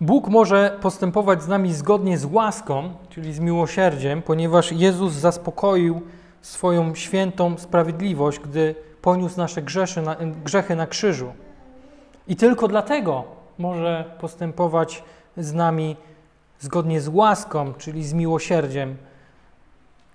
[0.00, 6.02] Bóg może postępować z nami zgodnie z łaską, czyli z miłosierdziem, ponieważ Jezus zaspokoił
[6.42, 9.62] swoją świętą sprawiedliwość, gdy poniósł nasze
[10.44, 11.32] grzechy na krzyżu.
[12.28, 13.24] I tylko dlatego
[13.58, 15.02] może postępować
[15.36, 15.96] z nami
[16.60, 18.96] zgodnie z łaską, czyli z miłosierdziem,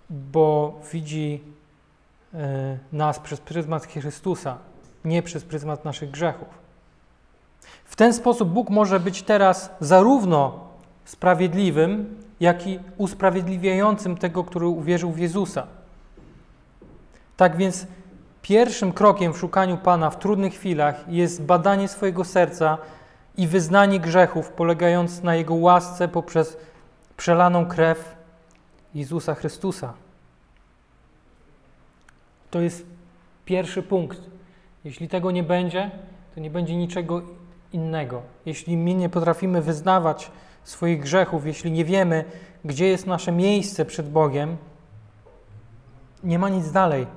[0.10, 1.44] bo widzi
[2.34, 4.58] e, nas przez pryzmat Chrystusa,
[5.06, 6.69] nie przez pryzmat naszych grzechów.
[7.90, 10.60] W ten sposób Bóg może być teraz zarówno
[11.06, 15.68] sprawiedliwym, jak i usprawiedliwiającym tego, który uwierzył w Jezusa.
[17.38, 17.88] Tak więc
[18.42, 22.78] pierwszym krokiem w szukaniu Pana w trudnych chwilach jest badanie swojego serca
[23.38, 26.58] i wyznanie grzechów polegając na Jego łasce poprzez
[27.18, 28.16] przelaną krew
[28.96, 29.94] Jezusa Chrystusa.
[32.52, 32.86] To jest
[33.46, 34.22] pierwszy punkt.
[34.84, 35.92] Jeśli tego nie będzie,
[36.36, 37.22] to nie będzie niczego
[37.74, 38.22] innego.
[38.46, 40.32] Jeśli my nie potrafimy wyznawać
[40.64, 42.26] swoich grzechów, jeśli nie wiemy,
[42.66, 44.58] gdzie jest nasze miejsce przed Bogiem,
[46.24, 47.08] nie ma nic dalej.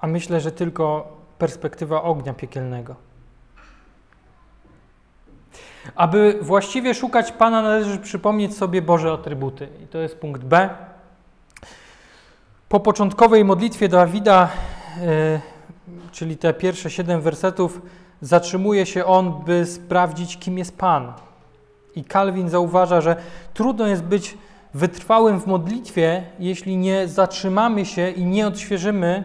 [0.00, 2.96] A myślę, że tylko perspektywa ognia piekielnego.
[5.94, 9.68] Aby właściwie szukać Pana, należy przypomnieć sobie Boże atrybuty.
[9.84, 10.68] I to jest punkt B.
[12.68, 14.48] Po początkowej modlitwie Dawida
[16.12, 17.82] czyli te pierwsze siedem wersetów,
[18.20, 21.12] zatrzymuje się on, by sprawdzić, kim jest Pan.
[21.96, 23.16] I Calvin zauważa, że
[23.54, 24.38] trudno jest być
[24.74, 29.24] wytrwałym w modlitwie, jeśli nie zatrzymamy się i nie odświeżymy,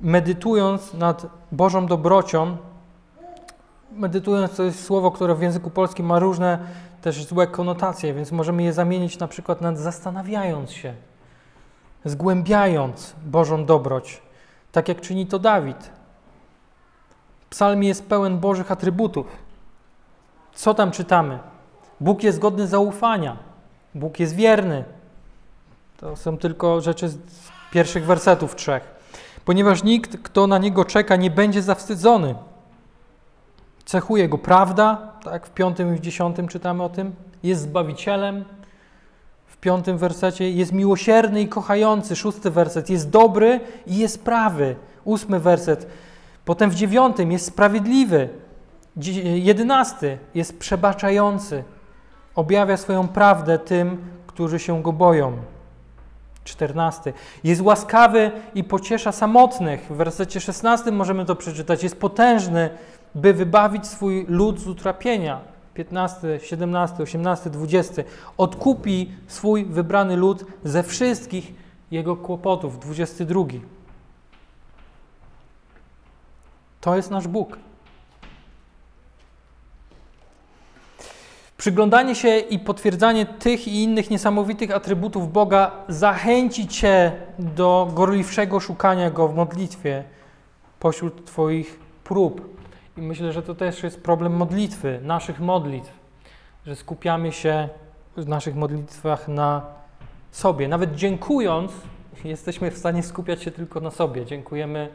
[0.00, 2.56] medytując nad Bożą dobrocią.
[3.92, 6.58] Medytując to jest słowo, które w języku polskim ma różne
[7.02, 10.94] też złe konotacje, więc możemy je zamienić na przykład nad zastanawiając się,
[12.04, 14.22] zgłębiając Bożą dobroć,
[14.72, 15.90] tak jak czyni to Dawid.
[17.54, 19.26] Psalm jest pełen Bożych atrybutów.
[20.54, 21.38] Co tam czytamy?
[22.00, 23.36] Bóg jest godny zaufania.
[23.94, 24.84] Bóg jest wierny.
[25.96, 27.18] To są tylko rzeczy z
[27.72, 28.94] pierwszych wersetów trzech.
[29.44, 32.34] Ponieważ nikt, kto na Niego czeka, nie będzie zawstydzony.
[33.84, 37.12] Cechuje Go prawda, tak w piątym i w dziesiątym czytamy o tym.
[37.42, 38.44] Jest Zbawicielem,
[39.46, 40.50] w piątym wersecie.
[40.50, 42.90] Jest miłosierny i kochający, szósty werset.
[42.90, 45.86] Jest dobry i jest prawy, ósmy werset.
[46.44, 48.28] Potem w dziewiątym jest sprawiedliwy,
[49.34, 51.64] jedenasty jest przebaczający,
[52.34, 55.32] objawia swoją prawdę tym, którzy się go boją.
[56.44, 57.12] 14.
[57.44, 59.86] Jest łaskawy i pociesza samotnych.
[59.90, 61.82] W wersecie 16 możemy to przeczytać.
[61.82, 62.70] Jest potężny,
[63.14, 65.40] by wybawić swój lud z utrapienia.
[65.74, 68.02] 15, 17, 18, 20.
[68.36, 71.54] Odkupi swój wybrany lud ze wszystkich
[71.90, 72.78] jego kłopotów.
[72.78, 73.44] 22.
[76.84, 77.58] To jest nasz Bóg.
[81.56, 89.10] Przyglądanie się i potwierdzanie tych i innych niesamowitych atrybutów Boga zachęci Cię do gorliwszego szukania
[89.10, 90.04] Go w modlitwie
[90.80, 92.58] pośród Twoich prób.
[92.96, 95.92] I myślę, że to też jest problem modlitwy, naszych modlitw,
[96.66, 97.68] że skupiamy się
[98.16, 99.62] w naszych modlitwach na
[100.30, 100.68] sobie.
[100.68, 101.72] Nawet dziękując,
[102.24, 104.26] jesteśmy w stanie skupiać się tylko na sobie.
[104.26, 104.88] Dziękujemy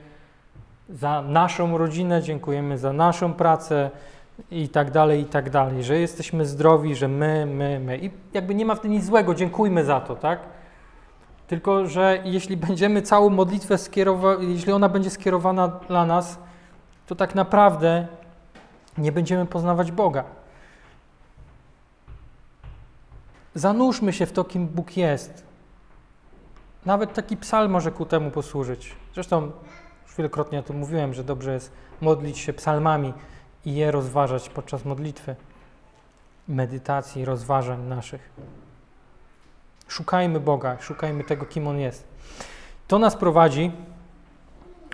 [0.89, 3.89] za naszą rodzinę, dziękujemy za naszą pracę,
[4.51, 7.97] i tak dalej, i tak dalej, że jesteśmy zdrowi, że my, my, my.
[7.97, 10.39] I jakby nie ma w tym nic złego, dziękujmy za to, tak?
[11.47, 16.39] Tylko, że jeśli będziemy całą modlitwę skierować, jeśli ona będzie skierowana dla nas,
[17.07, 18.07] to tak naprawdę
[18.97, 20.23] nie będziemy poznawać Boga.
[23.55, 25.43] Zanurzmy się w to, kim Bóg jest.
[26.85, 28.95] Nawet taki psalm może ku temu posłużyć.
[29.13, 29.51] Zresztą
[30.09, 33.13] już wielokrotnie o tym mówiłem, że dobrze jest modlić się psalmami
[33.65, 35.35] i je rozważać podczas modlitwy,
[36.47, 38.29] medytacji, rozważań naszych.
[39.87, 42.07] Szukajmy Boga, szukajmy tego, kim On jest.
[42.87, 43.71] To nas prowadzi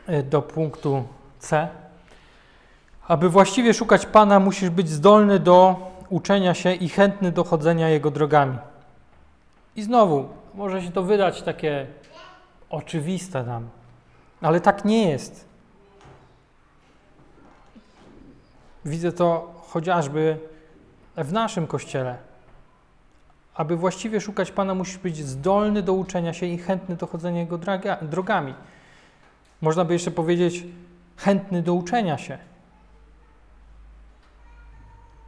[0.08, 1.04] e, do punktu
[1.40, 1.68] C.
[3.08, 5.76] Aby właściwie szukać Pana, musisz być zdolny do
[6.10, 8.58] uczenia się i chętny do chodzenia Jego drogami.
[9.76, 11.88] I znowu, może się to wydać takie
[12.70, 13.70] oczywiste nam,
[14.46, 15.46] ale tak nie jest.
[18.86, 20.40] Widzę to chociażby
[21.18, 22.18] w naszym kościele.
[23.56, 27.60] Aby właściwie szukać Pana, musisz być zdolny do uczenia się i chętny do chodzenia Jego
[28.02, 28.54] drogami.
[29.62, 30.64] Można by jeszcze powiedzieć,
[31.18, 32.38] chętny do uczenia się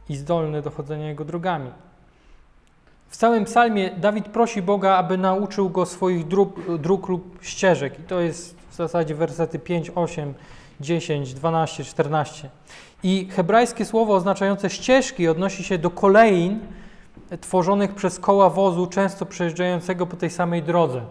[0.08, 1.70] i zdolny do chodzenia Jego drogami.
[3.08, 8.00] W całym psalmie Dawid prosi Boga, aby nauczył go swoich dróg, dróg lub ścieżek.
[8.00, 10.34] I to jest w zasadzie wersety 5, 8,
[10.80, 12.50] 10, 12, 14.
[13.02, 16.60] I hebrajskie słowo oznaczające ścieżki odnosi się do kolejn
[17.40, 21.02] tworzonych przez koła wozu, często przejeżdżającego po tej samej drodze.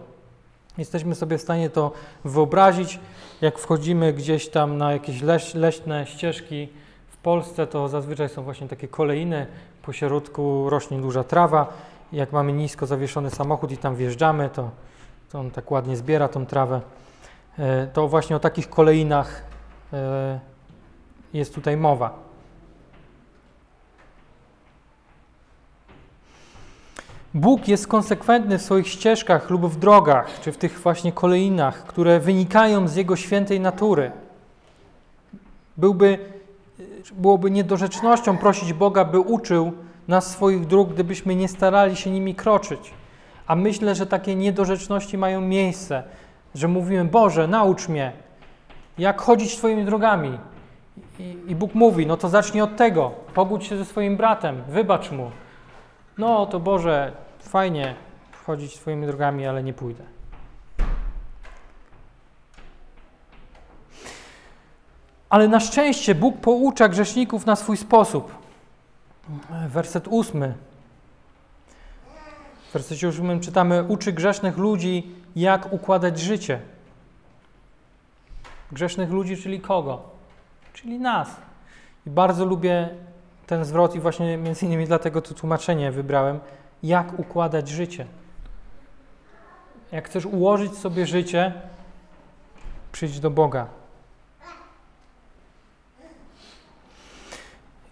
[0.78, 1.92] Jesteśmy sobie w stanie to
[2.24, 3.00] wyobrazić,
[3.40, 6.68] jak wchodzimy gdzieś tam na jakieś leś, leśne ścieżki
[7.08, 9.46] w Polsce, to zazwyczaj są właśnie takie kolejny,
[9.88, 11.72] po środku rośnie duża trawa.
[12.12, 14.70] Jak mamy nisko zawieszony samochód i tam wjeżdżamy, to,
[15.32, 16.80] to on tak ładnie zbiera tą trawę.
[17.58, 19.42] E, to właśnie o takich kolejnach
[19.92, 20.40] e,
[21.32, 22.18] jest tutaj mowa.
[27.34, 32.20] Bóg jest konsekwentny w swoich ścieżkach lub w drogach, czy w tych właśnie kolejnach, które
[32.20, 34.12] wynikają z Jego świętej natury.
[35.76, 36.18] Byłby,
[37.12, 39.72] byłoby niedorzecznością prosić Boga, by uczył
[40.08, 42.94] nas swoich dróg, gdybyśmy nie starali się nimi kroczyć.
[43.46, 46.02] A myślę, że takie niedorzeczności mają miejsce,
[46.54, 48.12] że mówimy, Boże, naucz mnie,
[48.98, 50.38] jak chodzić Twoimi drogami,
[51.18, 55.10] i, I Bóg mówi, no to zacznij od tego, pogódź się ze swoim bratem, wybacz
[55.10, 55.30] mu.
[56.18, 57.94] No to Boże, fajnie
[58.46, 60.17] chodzić swoimi drogami, ale nie pójdę.
[65.30, 68.34] Ale na szczęście Bóg poucza grzeszników na swój sposób.
[69.68, 70.54] Werset ósmy.
[72.68, 76.60] W wersecie ósmym czytamy: Uczy grzesznych ludzi, jak układać życie.
[78.72, 80.02] Grzesznych ludzi, czyli kogo?
[80.72, 81.36] Czyli nas.
[82.06, 82.88] I bardzo lubię
[83.46, 86.40] ten zwrot i właśnie między innymi dlatego to tłumaczenie wybrałem,
[86.82, 88.06] jak układać życie.
[89.92, 91.52] Jak chcesz ułożyć sobie życie,
[92.92, 93.66] przyjdź do Boga.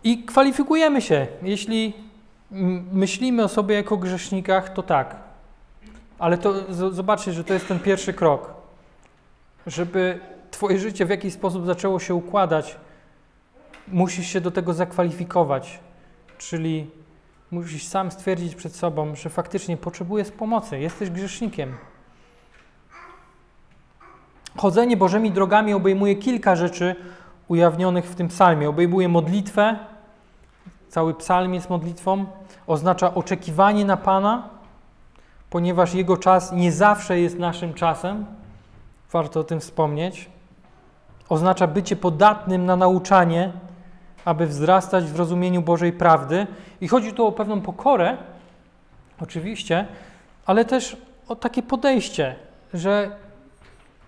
[0.07, 1.27] I kwalifikujemy się.
[1.43, 1.93] Jeśli
[2.93, 5.17] myślimy o sobie jako grzesznikach, to tak.
[6.19, 8.55] Ale to zobaczcie, że to jest ten pierwszy krok.
[9.67, 12.77] Żeby Twoje życie w jakiś sposób zaczęło się układać,
[13.89, 15.79] musisz się do tego zakwalifikować.
[16.39, 16.91] Czyli
[17.51, 21.75] musisz sam stwierdzić przed sobą, że faktycznie potrzebujesz pomocy, jesteś grzesznikiem.
[24.57, 26.97] Chodzenie Bożymi drogami obejmuje kilka rzeczy
[27.49, 28.69] ujawnionych w tym psalmie.
[28.69, 29.79] Obejmuje modlitwę,
[30.97, 32.27] cały psalm jest modlitwą,
[32.67, 34.49] oznacza oczekiwanie na Pana,
[35.51, 38.27] ponieważ Jego czas nie zawsze jest naszym czasem.
[39.13, 40.31] Warto o tym wspomnieć.
[41.29, 43.53] Oznacza bycie podatnym na nauczanie,
[44.25, 46.47] aby wzrastać w rozumieniu Bożej prawdy.
[46.81, 48.17] I chodzi tu o pewną pokorę,
[49.21, 49.87] oczywiście,
[50.47, 50.97] ale też
[51.29, 52.37] o takie podejście,
[52.75, 53.11] że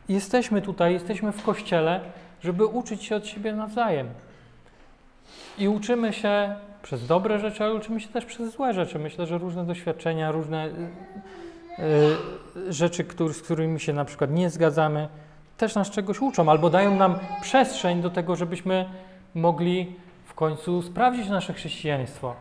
[0.09, 2.01] jesteśmy tutaj, jesteśmy w kościele,
[2.41, 4.09] żeby uczyć się od siebie nawzajem.
[5.59, 6.57] I uczymy się
[6.89, 8.99] przez dobre rzeczy, ale uczymy się też przez złe rzeczy.
[8.99, 10.73] Myślę, że różne doświadczenia, różne y,
[12.59, 15.09] y, rzeczy, który, z którymi się na przykład nie zgadzamy,
[15.57, 18.89] też nas czegoś uczą, albo dają nam przestrzeń do tego, żebyśmy
[19.35, 22.35] mogli w końcu sprawdzić nasze chrześcijaństwo.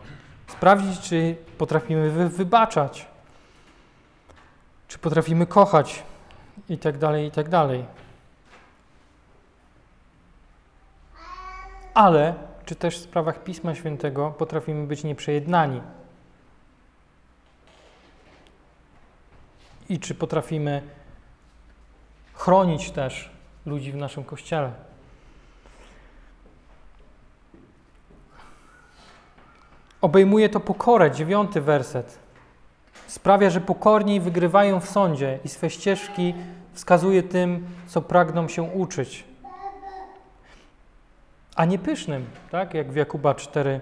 [0.48, 3.08] Sprawdzić, czy potrafimy wy wybaczać,
[4.88, 6.04] czy potrafimy kochać
[6.70, 7.86] i tak dalej, i tak dalej.
[11.93, 15.82] Ale czy też w sprawach Pisma Świętego potrafimy być nieprzejednani?
[19.89, 20.82] I czy potrafimy
[22.34, 23.32] chronić też
[23.65, 24.72] ludzi w naszym kościele?
[30.01, 32.20] Obejmuje to pokorę, dziewiąty werset.
[33.07, 36.34] Sprawia, że pokorniej wygrywają w sądzie i swe ścieżki
[36.74, 39.27] wskazuje tym, co pragną się uczyć
[41.58, 42.74] a nie pysznym, tak?
[42.74, 43.80] jak w Jakuba 4,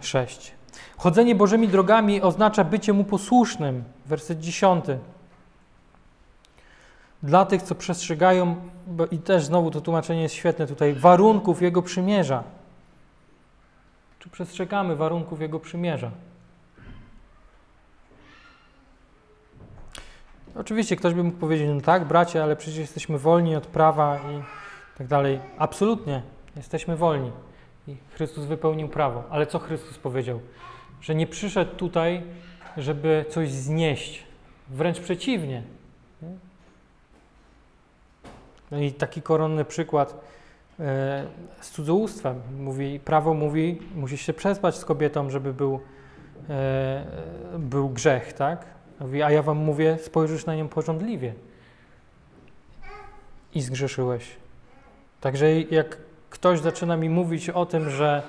[0.00, 0.48] 6.
[0.48, 0.58] Y,
[0.96, 4.84] Chodzenie Bożymi drogami oznacza bycie Mu posłusznym, werset 10.
[7.22, 8.56] Dla tych, co przestrzegają,
[9.10, 12.42] i też znowu to tłumaczenie jest świetne tutaj, warunków Jego przymierza.
[14.18, 16.10] Czy przestrzegamy warunków Jego przymierza?
[20.56, 24.42] Oczywiście ktoś by mógł powiedzieć, no tak, bracie, ale przecież jesteśmy wolni od prawa i
[24.98, 25.40] tak dalej.
[25.58, 26.22] Absolutnie.
[26.58, 27.32] Jesteśmy wolni
[27.88, 29.24] i Chrystus wypełnił prawo.
[29.30, 30.40] Ale co Chrystus powiedział?
[31.00, 32.22] Że nie przyszedł tutaj,
[32.76, 34.26] żeby coś znieść.
[34.68, 35.62] Wręcz przeciwnie.
[38.70, 40.24] No i taki koronny przykład
[40.80, 41.26] e,
[41.60, 42.40] z cudzołóstwem.
[42.58, 45.80] Mówi, prawo mówi, musisz się przespać z kobietą, żeby był,
[46.50, 47.04] e,
[47.58, 48.64] był grzech, tak?
[49.00, 51.34] Mówi, a ja wam mówię, spojrzysz na nią porządliwie.
[53.54, 54.36] I zgrzeszyłeś.
[55.20, 58.22] Także jak ktoś zaczyna mi mówić o tym, że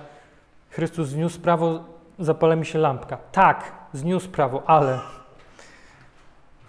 [0.69, 1.83] Chrystus zniósł prawo,
[2.19, 3.17] zapala mi się lampka.
[3.31, 4.99] Tak, zniósł prawo, ale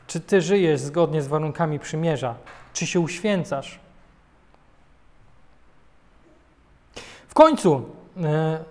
[0.06, 2.34] czy ty żyjesz zgodnie z warunkami przymierza?
[2.72, 3.80] Czy się uświęcasz?
[7.28, 7.84] W końcu
[8.22, 8.64] e,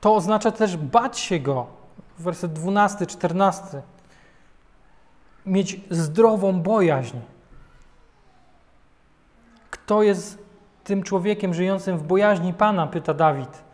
[0.00, 1.66] to oznacza też bać się go.
[2.18, 3.82] Werset 12, 14.
[5.46, 7.16] Mieć zdrową bojaźń.
[9.70, 10.43] Kto jest
[10.84, 13.64] tym człowiekiem żyjącym w bojaźni Pana, pyta Dawid.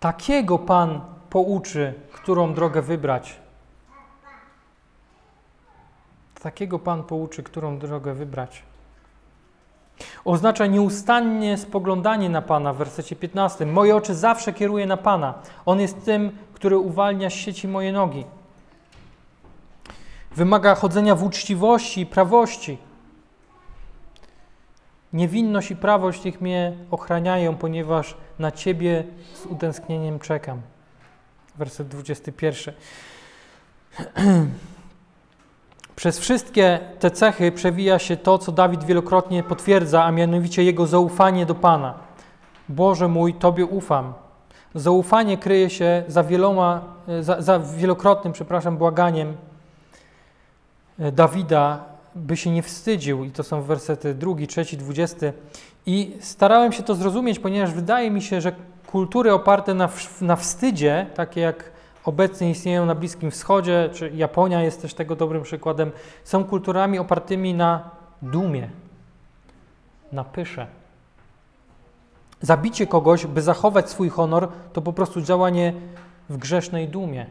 [0.00, 3.40] Takiego Pan pouczy, którą drogę wybrać.
[6.42, 8.62] Takiego Pan pouczy, którą drogę wybrać.
[10.24, 13.66] Oznacza nieustannie spoglądanie na Pana w wersecie 15.
[13.66, 15.34] Moje oczy zawsze kieruję na Pana.
[15.66, 18.24] On jest tym, który uwalnia z sieci moje nogi.
[20.36, 22.78] Wymaga chodzenia w uczciwości i prawości.
[25.14, 29.04] Niewinność i prawość niech mnie ochraniają, ponieważ na Ciebie
[29.34, 30.60] z utęsknieniem czekam.
[31.58, 32.74] Werset 21.
[35.96, 41.46] Przez wszystkie te cechy przewija się to, co Dawid wielokrotnie potwierdza, a mianowicie jego zaufanie
[41.46, 41.94] do Pana.
[42.68, 44.12] Boże mój, Tobie ufam.
[44.74, 46.80] Zaufanie kryje się za wieloma,
[47.20, 49.36] za, za wielokrotnym, przepraszam, błaganiem
[50.98, 55.32] Dawida by się nie wstydził, i to są wersety drugi, trzeci, dwudziesty.
[55.86, 58.52] I starałem się to zrozumieć, ponieważ wydaje mi się, że
[58.86, 59.88] kultury oparte na,
[60.20, 61.70] na wstydzie, takie jak
[62.04, 65.92] obecnie istnieją na Bliskim Wschodzie, czy Japonia jest też tego dobrym przykładem,
[66.24, 67.90] są kulturami opartymi na
[68.22, 68.70] dumie,
[70.12, 70.66] na pysze.
[72.40, 75.72] Zabicie kogoś, by zachować swój honor, to po prostu działanie
[76.28, 77.26] w grzesznej dumie.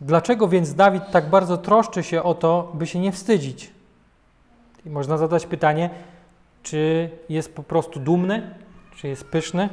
[0.00, 3.70] Dlaczego więc Dawid tak bardzo troszczy się o to, by się nie wstydzić?
[4.86, 5.90] I można zadać pytanie,
[6.62, 8.54] czy jest po prostu dumny,
[8.96, 9.68] czy jest pyszny?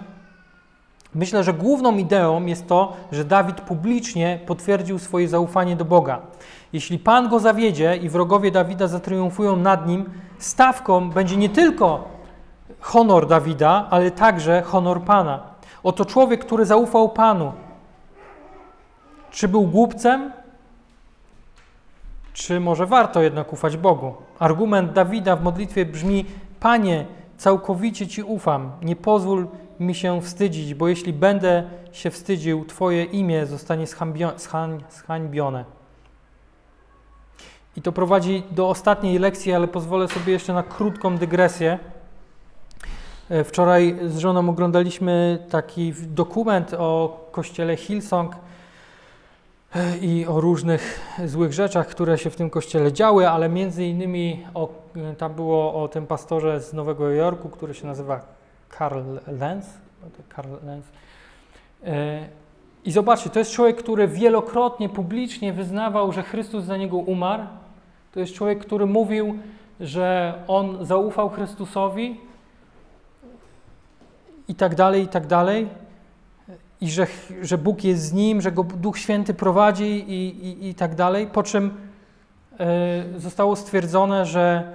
[1.15, 6.21] Myślę, że główną ideą jest to, że Dawid publicznie potwierdził swoje zaufanie do Boga.
[6.73, 12.07] Jeśli Pan go zawiedzie i wrogowie Dawida zatriumfują nad nim, stawką będzie nie tylko
[12.79, 15.39] honor Dawida, ale także honor Pana.
[15.83, 17.51] Oto człowiek, który zaufał Panu.
[19.31, 20.31] Czy był głupcem?
[22.33, 24.13] Czy może warto jednak ufać Bogu?
[24.39, 26.25] Argument Dawida w modlitwie brzmi:
[26.59, 27.05] Panie,
[27.37, 29.47] całkowicie Ci ufam, nie pozwól
[29.79, 33.85] mi się wstydzić, bo jeśli będę się wstydził, Twoje imię zostanie
[34.89, 35.65] zhańbione.
[37.75, 41.79] I to prowadzi do ostatniej lekcji, ale pozwolę sobie jeszcze na krótką dygresję.
[43.29, 48.35] E, wczoraj z żoną oglądaliśmy taki dokument o kościele Hillsong
[50.01, 54.69] i o różnych złych rzeczach, które się w tym kościele działy, ale między innymi o,
[54.95, 58.21] e, tam było o tym pastorze z Nowego Jorku, który się nazywa
[58.69, 59.65] Karl Lenz.
[60.29, 60.85] Karl Lenz.
[62.85, 67.43] I zobaczcie, to jest człowiek, który wielokrotnie publicznie wyznawał, że Chrystus za niego umarł.
[68.11, 69.37] To jest człowiek, który mówił,
[69.79, 72.19] że on zaufał Chrystusowi,
[74.47, 75.67] i tak dalej, i tak dalej.
[76.81, 77.07] I że,
[77.41, 81.27] że Bóg jest z nim, że go Duch Święty prowadzi i, i, i tak dalej.
[81.27, 81.77] Po czym
[83.15, 84.73] y, zostało stwierdzone, że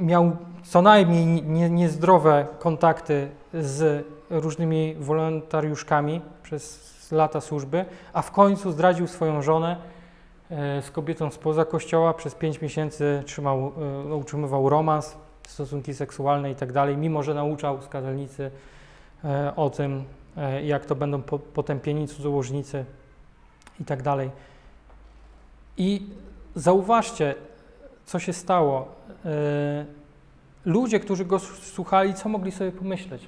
[0.00, 8.72] miał co najmniej nie, niezdrowe kontakty z różnymi wolontariuszkami przez lata służby, a w końcu
[8.72, 9.76] zdradził swoją żonę
[10.50, 12.14] y, z kobietą spoza kościoła.
[12.14, 13.72] Przez pięć miesięcy trzymał,
[14.10, 15.16] y, utrzymywał romans,
[15.48, 18.50] stosunki seksualne i tak dalej, mimo że nauczał skazalnicy
[19.24, 20.04] E, o tym, e,
[20.64, 21.22] jak to będą
[21.54, 22.84] potępieni cudzołożnicy
[23.80, 24.30] i tak dalej.
[25.76, 26.06] I
[26.54, 27.34] zauważcie,
[28.06, 28.88] co się stało.
[29.24, 29.86] E,
[30.64, 33.26] ludzie, którzy go słuchali, co mogli sobie pomyśleć?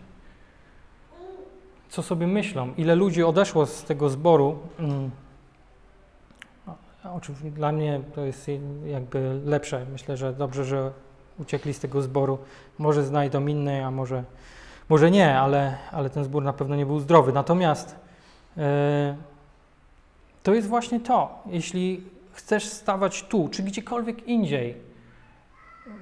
[1.88, 2.74] Co sobie myślą?
[2.76, 4.58] Ile ludzi odeszło z tego zboru?
[4.78, 5.10] Mm.
[7.14, 8.50] Oczywiście dla mnie to jest
[8.86, 9.86] jakby lepsze.
[9.92, 10.92] Myślę, że dobrze, że
[11.38, 12.38] uciekli z tego zboru.
[12.78, 14.24] Może znajdą inne, a może
[14.88, 17.32] może nie, ale, ale ten zbór na pewno nie był zdrowy.
[17.32, 17.96] Natomiast
[18.56, 18.64] yy,
[20.42, 21.42] to jest właśnie to.
[21.46, 24.74] Jeśli chcesz stawać tu, czy gdziekolwiek indziej,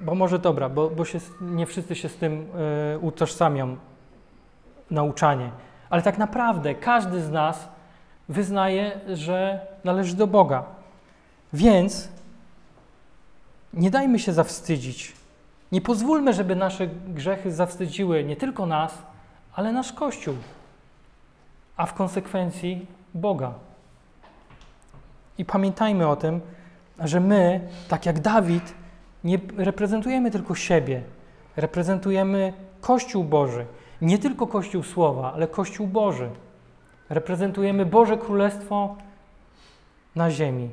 [0.01, 2.47] bo może dobra, bo, bo się, nie wszyscy się z tym
[2.91, 3.77] yy, utożsamią,
[4.91, 5.49] nauczanie,
[5.89, 7.67] ale tak naprawdę każdy z nas
[8.29, 10.63] wyznaje, że należy do Boga.
[11.53, 12.09] Więc
[13.73, 15.13] nie dajmy się zawstydzić
[15.71, 18.97] nie pozwólmy, żeby nasze grzechy zawstydziły nie tylko nas,
[19.55, 20.35] ale nasz Kościół,
[21.77, 23.53] a w konsekwencji Boga.
[25.37, 26.41] I pamiętajmy o tym,
[26.99, 28.73] że my, tak jak Dawid,
[29.23, 31.01] nie reprezentujemy tylko siebie,
[31.55, 33.65] reprezentujemy Kościół Boży.
[34.01, 36.29] Nie tylko Kościół Słowa, ale Kościół Boży.
[37.09, 38.95] Reprezentujemy Boże Królestwo
[40.15, 40.69] na ziemi.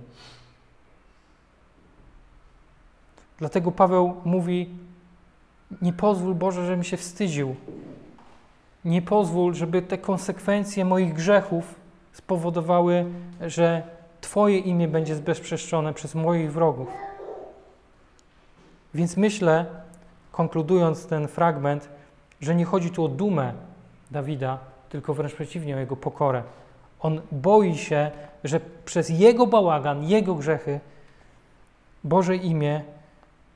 [3.43, 4.70] Dlatego Paweł mówi:
[5.82, 7.57] Nie pozwól Boże, żebym się wstydził.
[8.84, 11.74] Nie pozwól, żeby te konsekwencje moich grzechów
[12.12, 13.05] spowodowały,
[13.40, 13.82] że
[14.20, 16.88] Twoje imię będzie zbezprzeszczone przez moich wrogów.
[18.95, 19.66] Więc myślę,
[20.32, 21.88] konkludując ten fragment,
[22.40, 23.53] że nie chodzi tu o dumę
[24.11, 26.43] Dawida, tylko wręcz przeciwnie, o jego pokorę.
[27.01, 28.11] On boi się,
[28.45, 30.80] że przez jego bałagan, jego grzechy
[32.05, 32.82] Boże imię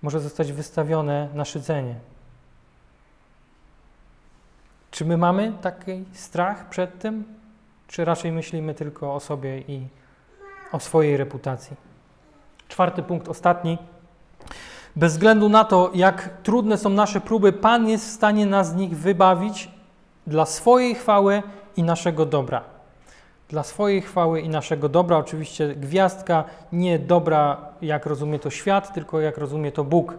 [0.02, 1.94] może zostać wystawione na szydzenie.
[4.90, 7.24] Czy my mamy taki strach przed tym,
[7.88, 9.86] czy raczej myślimy tylko o sobie i
[10.72, 11.76] o swojej reputacji?
[12.68, 13.78] Czwarty punkt, ostatni.
[14.96, 18.74] Bez względu na to, jak trudne są nasze próby, Pan jest w stanie nas z
[18.74, 19.70] nich wybawić
[20.26, 21.42] dla swojej chwały
[21.76, 22.75] i naszego dobra
[23.48, 25.16] dla swojej chwały i naszego dobra.
[25.16, 30.18] Oczywiście gwiazdka nie dobra, jak rozumie to świat, tylko jak rozumie to Bóg.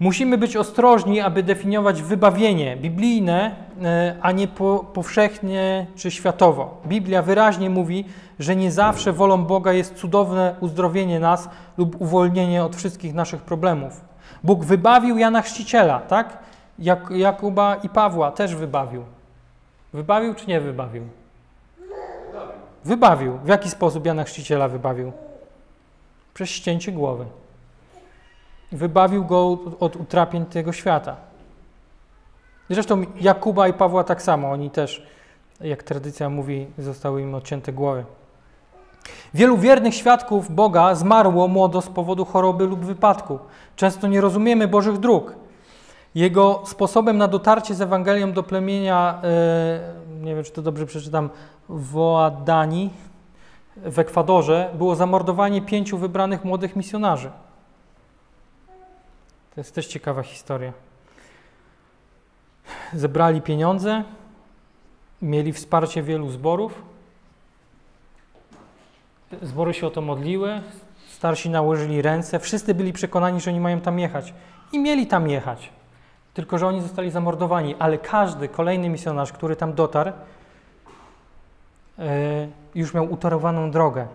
[0.00, 6.80] Musimy być ostrożni, aby definiować wybawienie biblijne, e, a nie po, powszechnie czy światowo.
[6.86, 8.04] Biblia wyraźnie mówi,
[8.38, 11.48] że nie zawsze wolą Boga jest cudowne uzdrowienie nas
[11.78, 14.00] lub uwolnienie od wszystkich naszych problemów.
[14.44, 16.38] Bóg wybawił Jana Chrzciciela, tak?
[16.78, 19.04] Jak, Jakuba i Pawła też wybawił.
[19.92, 21.02] Wybawił czy nie wybawił?
[22.86, 23.38] Wybawił.
[23.44, 25.12] W jaki sposób Jana Chrzciciela wybawił?
[26.34, 27.24] Przez ścięcie głowy.
[28.72, 31.16] Wybawił go od utrapień tego świata.
[32.70, 35.06] Zresztą Jakuba i Pawła tak samo, oni też,
[35.60, 38.04] jak tradycja mówi, zostały im odcięte głowy.
[39.34, 43.38] Wielu wiernych świadków Boga zmarło młodo z powodu choroby lub wypadku.
[43.76, 45.34] Często nie rozumiemy Bożych dróg.
[46.16, 51.30] Jego sposobem na dotarcie z Ewangelią do plemienia, e, nie wiem czy to dobrze przeczytam,
[51.68, 52.90] Woadani
[53.76, 57.30] w Ekwadorze było zamordowanie pięciu wybranych młodych misjonarzy.
[59.54, 60.72] To jest też ciekawa historia.
[62.92, 64.04] Zebrali pieniądze,
[65.22, 66.82] mieli wsparcie wielu zborów.
[69.42, 70.60] Zbory się o to modliły,
[71.10, 74.34] starsi nałożyli ręce, wszyscy byli przekonani, że oni mają tam jechać.
[74.72, 75.70] I mieli tam jechać.
[76.36, 80.12] Tylko, że oni zostali zamordowani, ale każdy kolejny misjonarz, który tam dotarł,
[81.98, 84.06] e, już miał utorowaną drogę,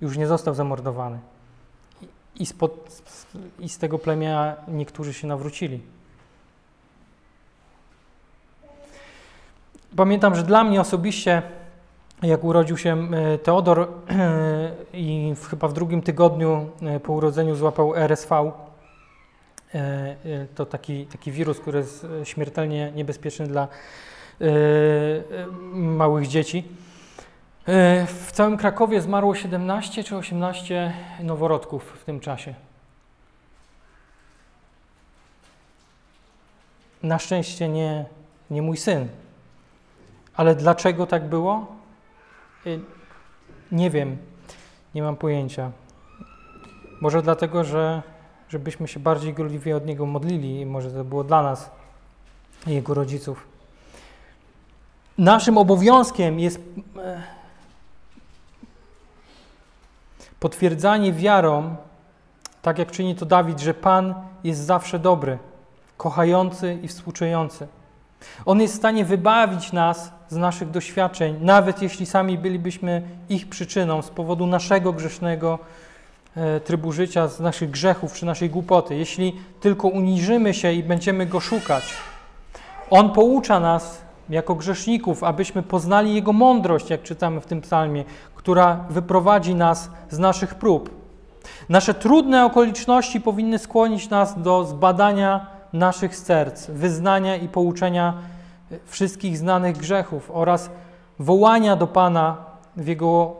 [0.00, 1.18] już nie został zamordowany.
[2.34, 3.02] I, spod,
[3.58, 5.80] I z tego plemienia niektórzy się nawrócili.
[9.96, 11.42] Pamiętam, że dla mnie osobiście,
[12.22, 13.88] jak urodził się e, Teodor
[14.92, 18.52] i chyba w drugim tygodniu e, po urodzeniu złapał RSV,
[20.54, 23.68] to taki, taki wirus, który jest śmiertelnie niebezpieczny dla
[25.72, 26.64] małych dzieci.
[27.66, 32.54] E, w całym Krakowie zmarło 17 czy 18 noworodków w tym czasie.
[37.02, 38.04] Na szczęście nie,
[38.50, 39.08] nie mój syn.
[40.34, 41.66] Ale dlaczego tak było?
[42.66, 42.70] E,
[43.72, 44.16] nie wiem,
[44.94, 45.70] nie mam pojęcia.
[47.00, 48.02] Może dlatego, że
[48.50, 51.70] żebyśmy się bardziej gorliwie od niego modlili i może to było dla nas
[52.66, 53.46] jego rodziców.
[55.18, 56.60] Naszym obowiązkiem jest
[56.96, 57.22] e,
[60.40, 61.76] Potwierdzanie wiarą,
[62.62, 65.38] tak jak czyni to Dawid, że Pan jest zawsze dobry,
[65.96, 67.68] kochający i współczujący.
[68.46, 74.02] On jest w stanie wybawić nas z naszych doświadczeń, nawet jeśli sami bylibyśmy ich przyczyną
[74.02, 75.58] z powodu naszego grzesznego
[76.64, 78.96] trybu życia, z naszych grzechów czy naszej głupoty.
[78.96, 81.84] Jeśli tylko uniżymy się i będziemy Go szukać.
[82.90, 88.04] On poucza nas jako grzeszników, abyśmy poznali Jego mądrość, jak czytamy w tym psalmie,
[88.34, 90.90] która wyprowadzi nas z naszych prób.
[91.68, 98.14] Nasze trudne okoliczności powinny skłonić nas do zbadania naszych serc, wyznania i pouczenia
[98.86, 100.70] wszystkich znanych grzechów oraz
[101.18, 102.36] wołania do Pana
[102.76, 103.36] jego,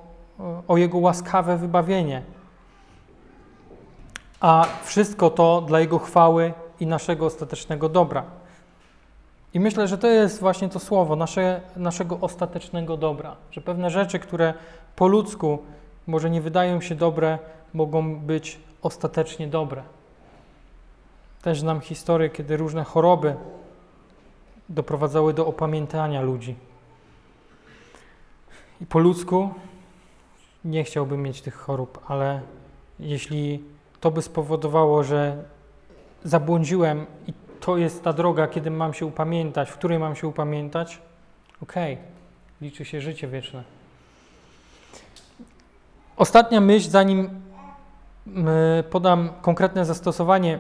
[0.69, 2.23] o Jego łaskawe wybawienie.
[4.41, 8.25] A wszystko to dla Jego chwały i naszego ostatecznego dobra.
[9.55, 14.19] I myślę, że to jest właśnie to słowo nasze, naszego ostatecznego dobra, że pewne rzeczy,
[14.19, 14.55] które
[14.97, 15.59] po ludzku
[16.07, 17.39] może nie wydają się dobre,
[17.75, 19.83] mogą być ostatecznie dobre.
[21.43, 23.37] Też znam historię, kiedy różne choroby
[24.69, 26.57] doprowadzały do opamiętania ludzi.
[28.81, 29.55] I po ludzku
[30.65, 32.41] nie chciałbym mieć tych chorób, ale
[33.01, 33.65] jeśli
[34.01, 35.37] to by spowodowało, że
[36.25, 40.99] zabłądziłem i to jest ta droga, kiedy mam się upamiętać, w której mam się upamiętać,
[41.63, 42.07] okej, okay.
[42.61, 43.63] liczy się życie wieczne.
[46.17, 47.31] Ostatnia myśl, zanim
[48.91, 50.59] podam konkretne zastosowanie.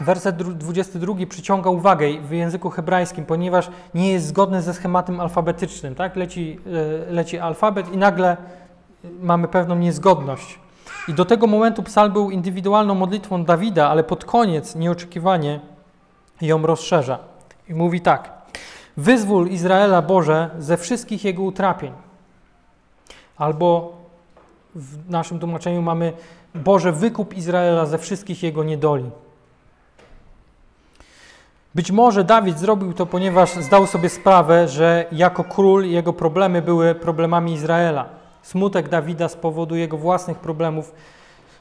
[0.00, 5.94] Werset 22 przyciąga uwagę w języku hebrajskim, ponieważ nie jest zgodny ze schematem alfabetycznym.
[5.94, 6.16] Tak?
[6.16, 6.60] Leci,
[7.08, 8.36] e, leci alfabet i nagle
[9.20, 10.58] mamy pewną niezgodność.
[11.08, 15.60] I do tego momentu psalm był indywidualną modlitwą Dawida, ale pod koniec nieoczekiwanie
[16.40, 17.18] ją rozszerza.
[17.68, 18.30] I mówi tak:
[18.96, 21.92] Wyzwól Izraela Boże ze wszystkich jego utrapień.
[23.36, 23.96] Albo
[24.74, 26.12] w naszym tłumaczeniu mamy
[26.54, 29.10] Boże, wykup Izraela ze wszystkich jego niedoli.
[31.74, 36.94] Być może Dawid zrobił to, ponieważ zdał sobie sprawę, że jako król jego problemy były
[36.94, 38.15] problemami Izraela.
[38.46, 40.94] Smutek Dawida z powodu jego własnych problemów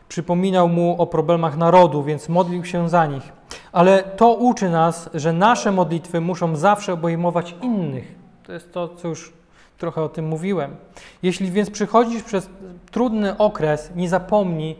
[0.09, 3.33] przypominał mu o problemach narodu, więc modlił się za nich.
[3.71, 8.15] Ale to uczy nas, że nasze modlitwy muszą zawsze obejmować innych.
[8.43, 9.33] To jest to, co już
[9.77, 10.75] trochę o tym mówiłem.
[11.23, 12.49] Jeśli więc przychodzisz przez
[12.91, 14.75] trudny okres, nie zapomnij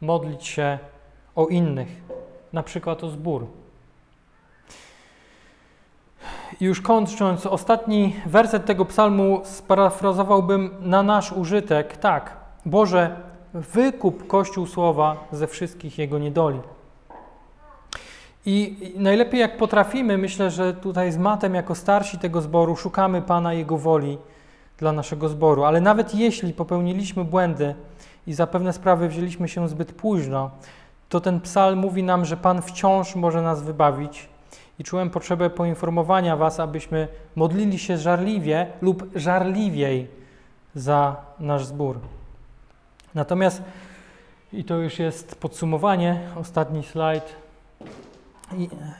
[0.00, 0.78] modlić się
[1.34, 1.88] o innych,
[2.52, 3.46] na przykład o zbór.
[6.62, 12.36] I już kończąc, ostatni werset tego psalmu sparafrazowałbym na nasz użytek tak.
[12.66, 13.16] Boże,
[13.54, 16.60] wykup Kościół Słowa ze wszystkich jego niedoli.
[18.46, 23.52] I najlepiej jak potrafimy, myślę, że tutaj z Matem jako starsi tego zboru szukamy Pana
[23.52, 24.18] Jego woli
[24.78, 25.64] dla naszego zboru.
[25.64, 27.74] Ale nawet jeśli popełniliśmy błędy
[28.26, 30.50] i za pewne sprawy wzięliśmy się zbyt późno,
[31.08, 34.31] to ten psalm mówi nam, że Pan wciąż może nas wybawić
[34.82, 40.08] i czułem potrzebę poinformowania Was, abyśmy modlili się żarliwie lub żarliwiej
[40.74, 41.98] za nasz zbór.
[43.14, 43.62] Natomiast,
[44.52, 47.36] i to już jest podsumowanie, ostatni slajd.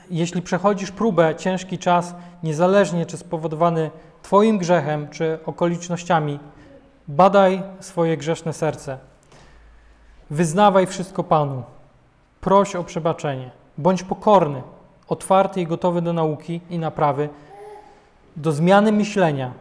[0.09, 6.39] Jeśli przechodzisz próbę, ciężki czas, niezależnie czy spowodowany Twoim grzechem czy okolicznościami,
[7.07, 8.97] badaj swoje grzeszne serce.
[10.29, 11.63] Wyznawaj wszystko Panu.
[12.41, 13.51] Proś o przebaczenie.
[13.77, 14.61] Bądź pokorny,
[15.07, 17.29] otwarty i gotowy do nauki i naprawy,
[18.35, 19.51] do zmiany myślenia.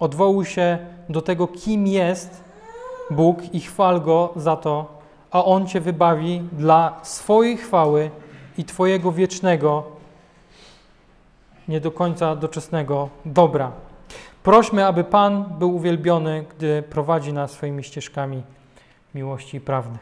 [0.00, 0.78] Odwołuj się
[1.08, 2.44] do tego, kim jest
[3.10, 8.10] Bóg i chwal Go za to, a On Cię wybawi dla swojej chwały
[8.58, 9.84] i Twojego wiecznego,
[11.68, 13.72] nie do końca doczesnego dobra.
[14.42, 18.42] Prośmy, aby Pan był uwielbiony, gdy prowadzi nas swoimi ścieżkami
[19.14, 19.98] miłości i prawdy.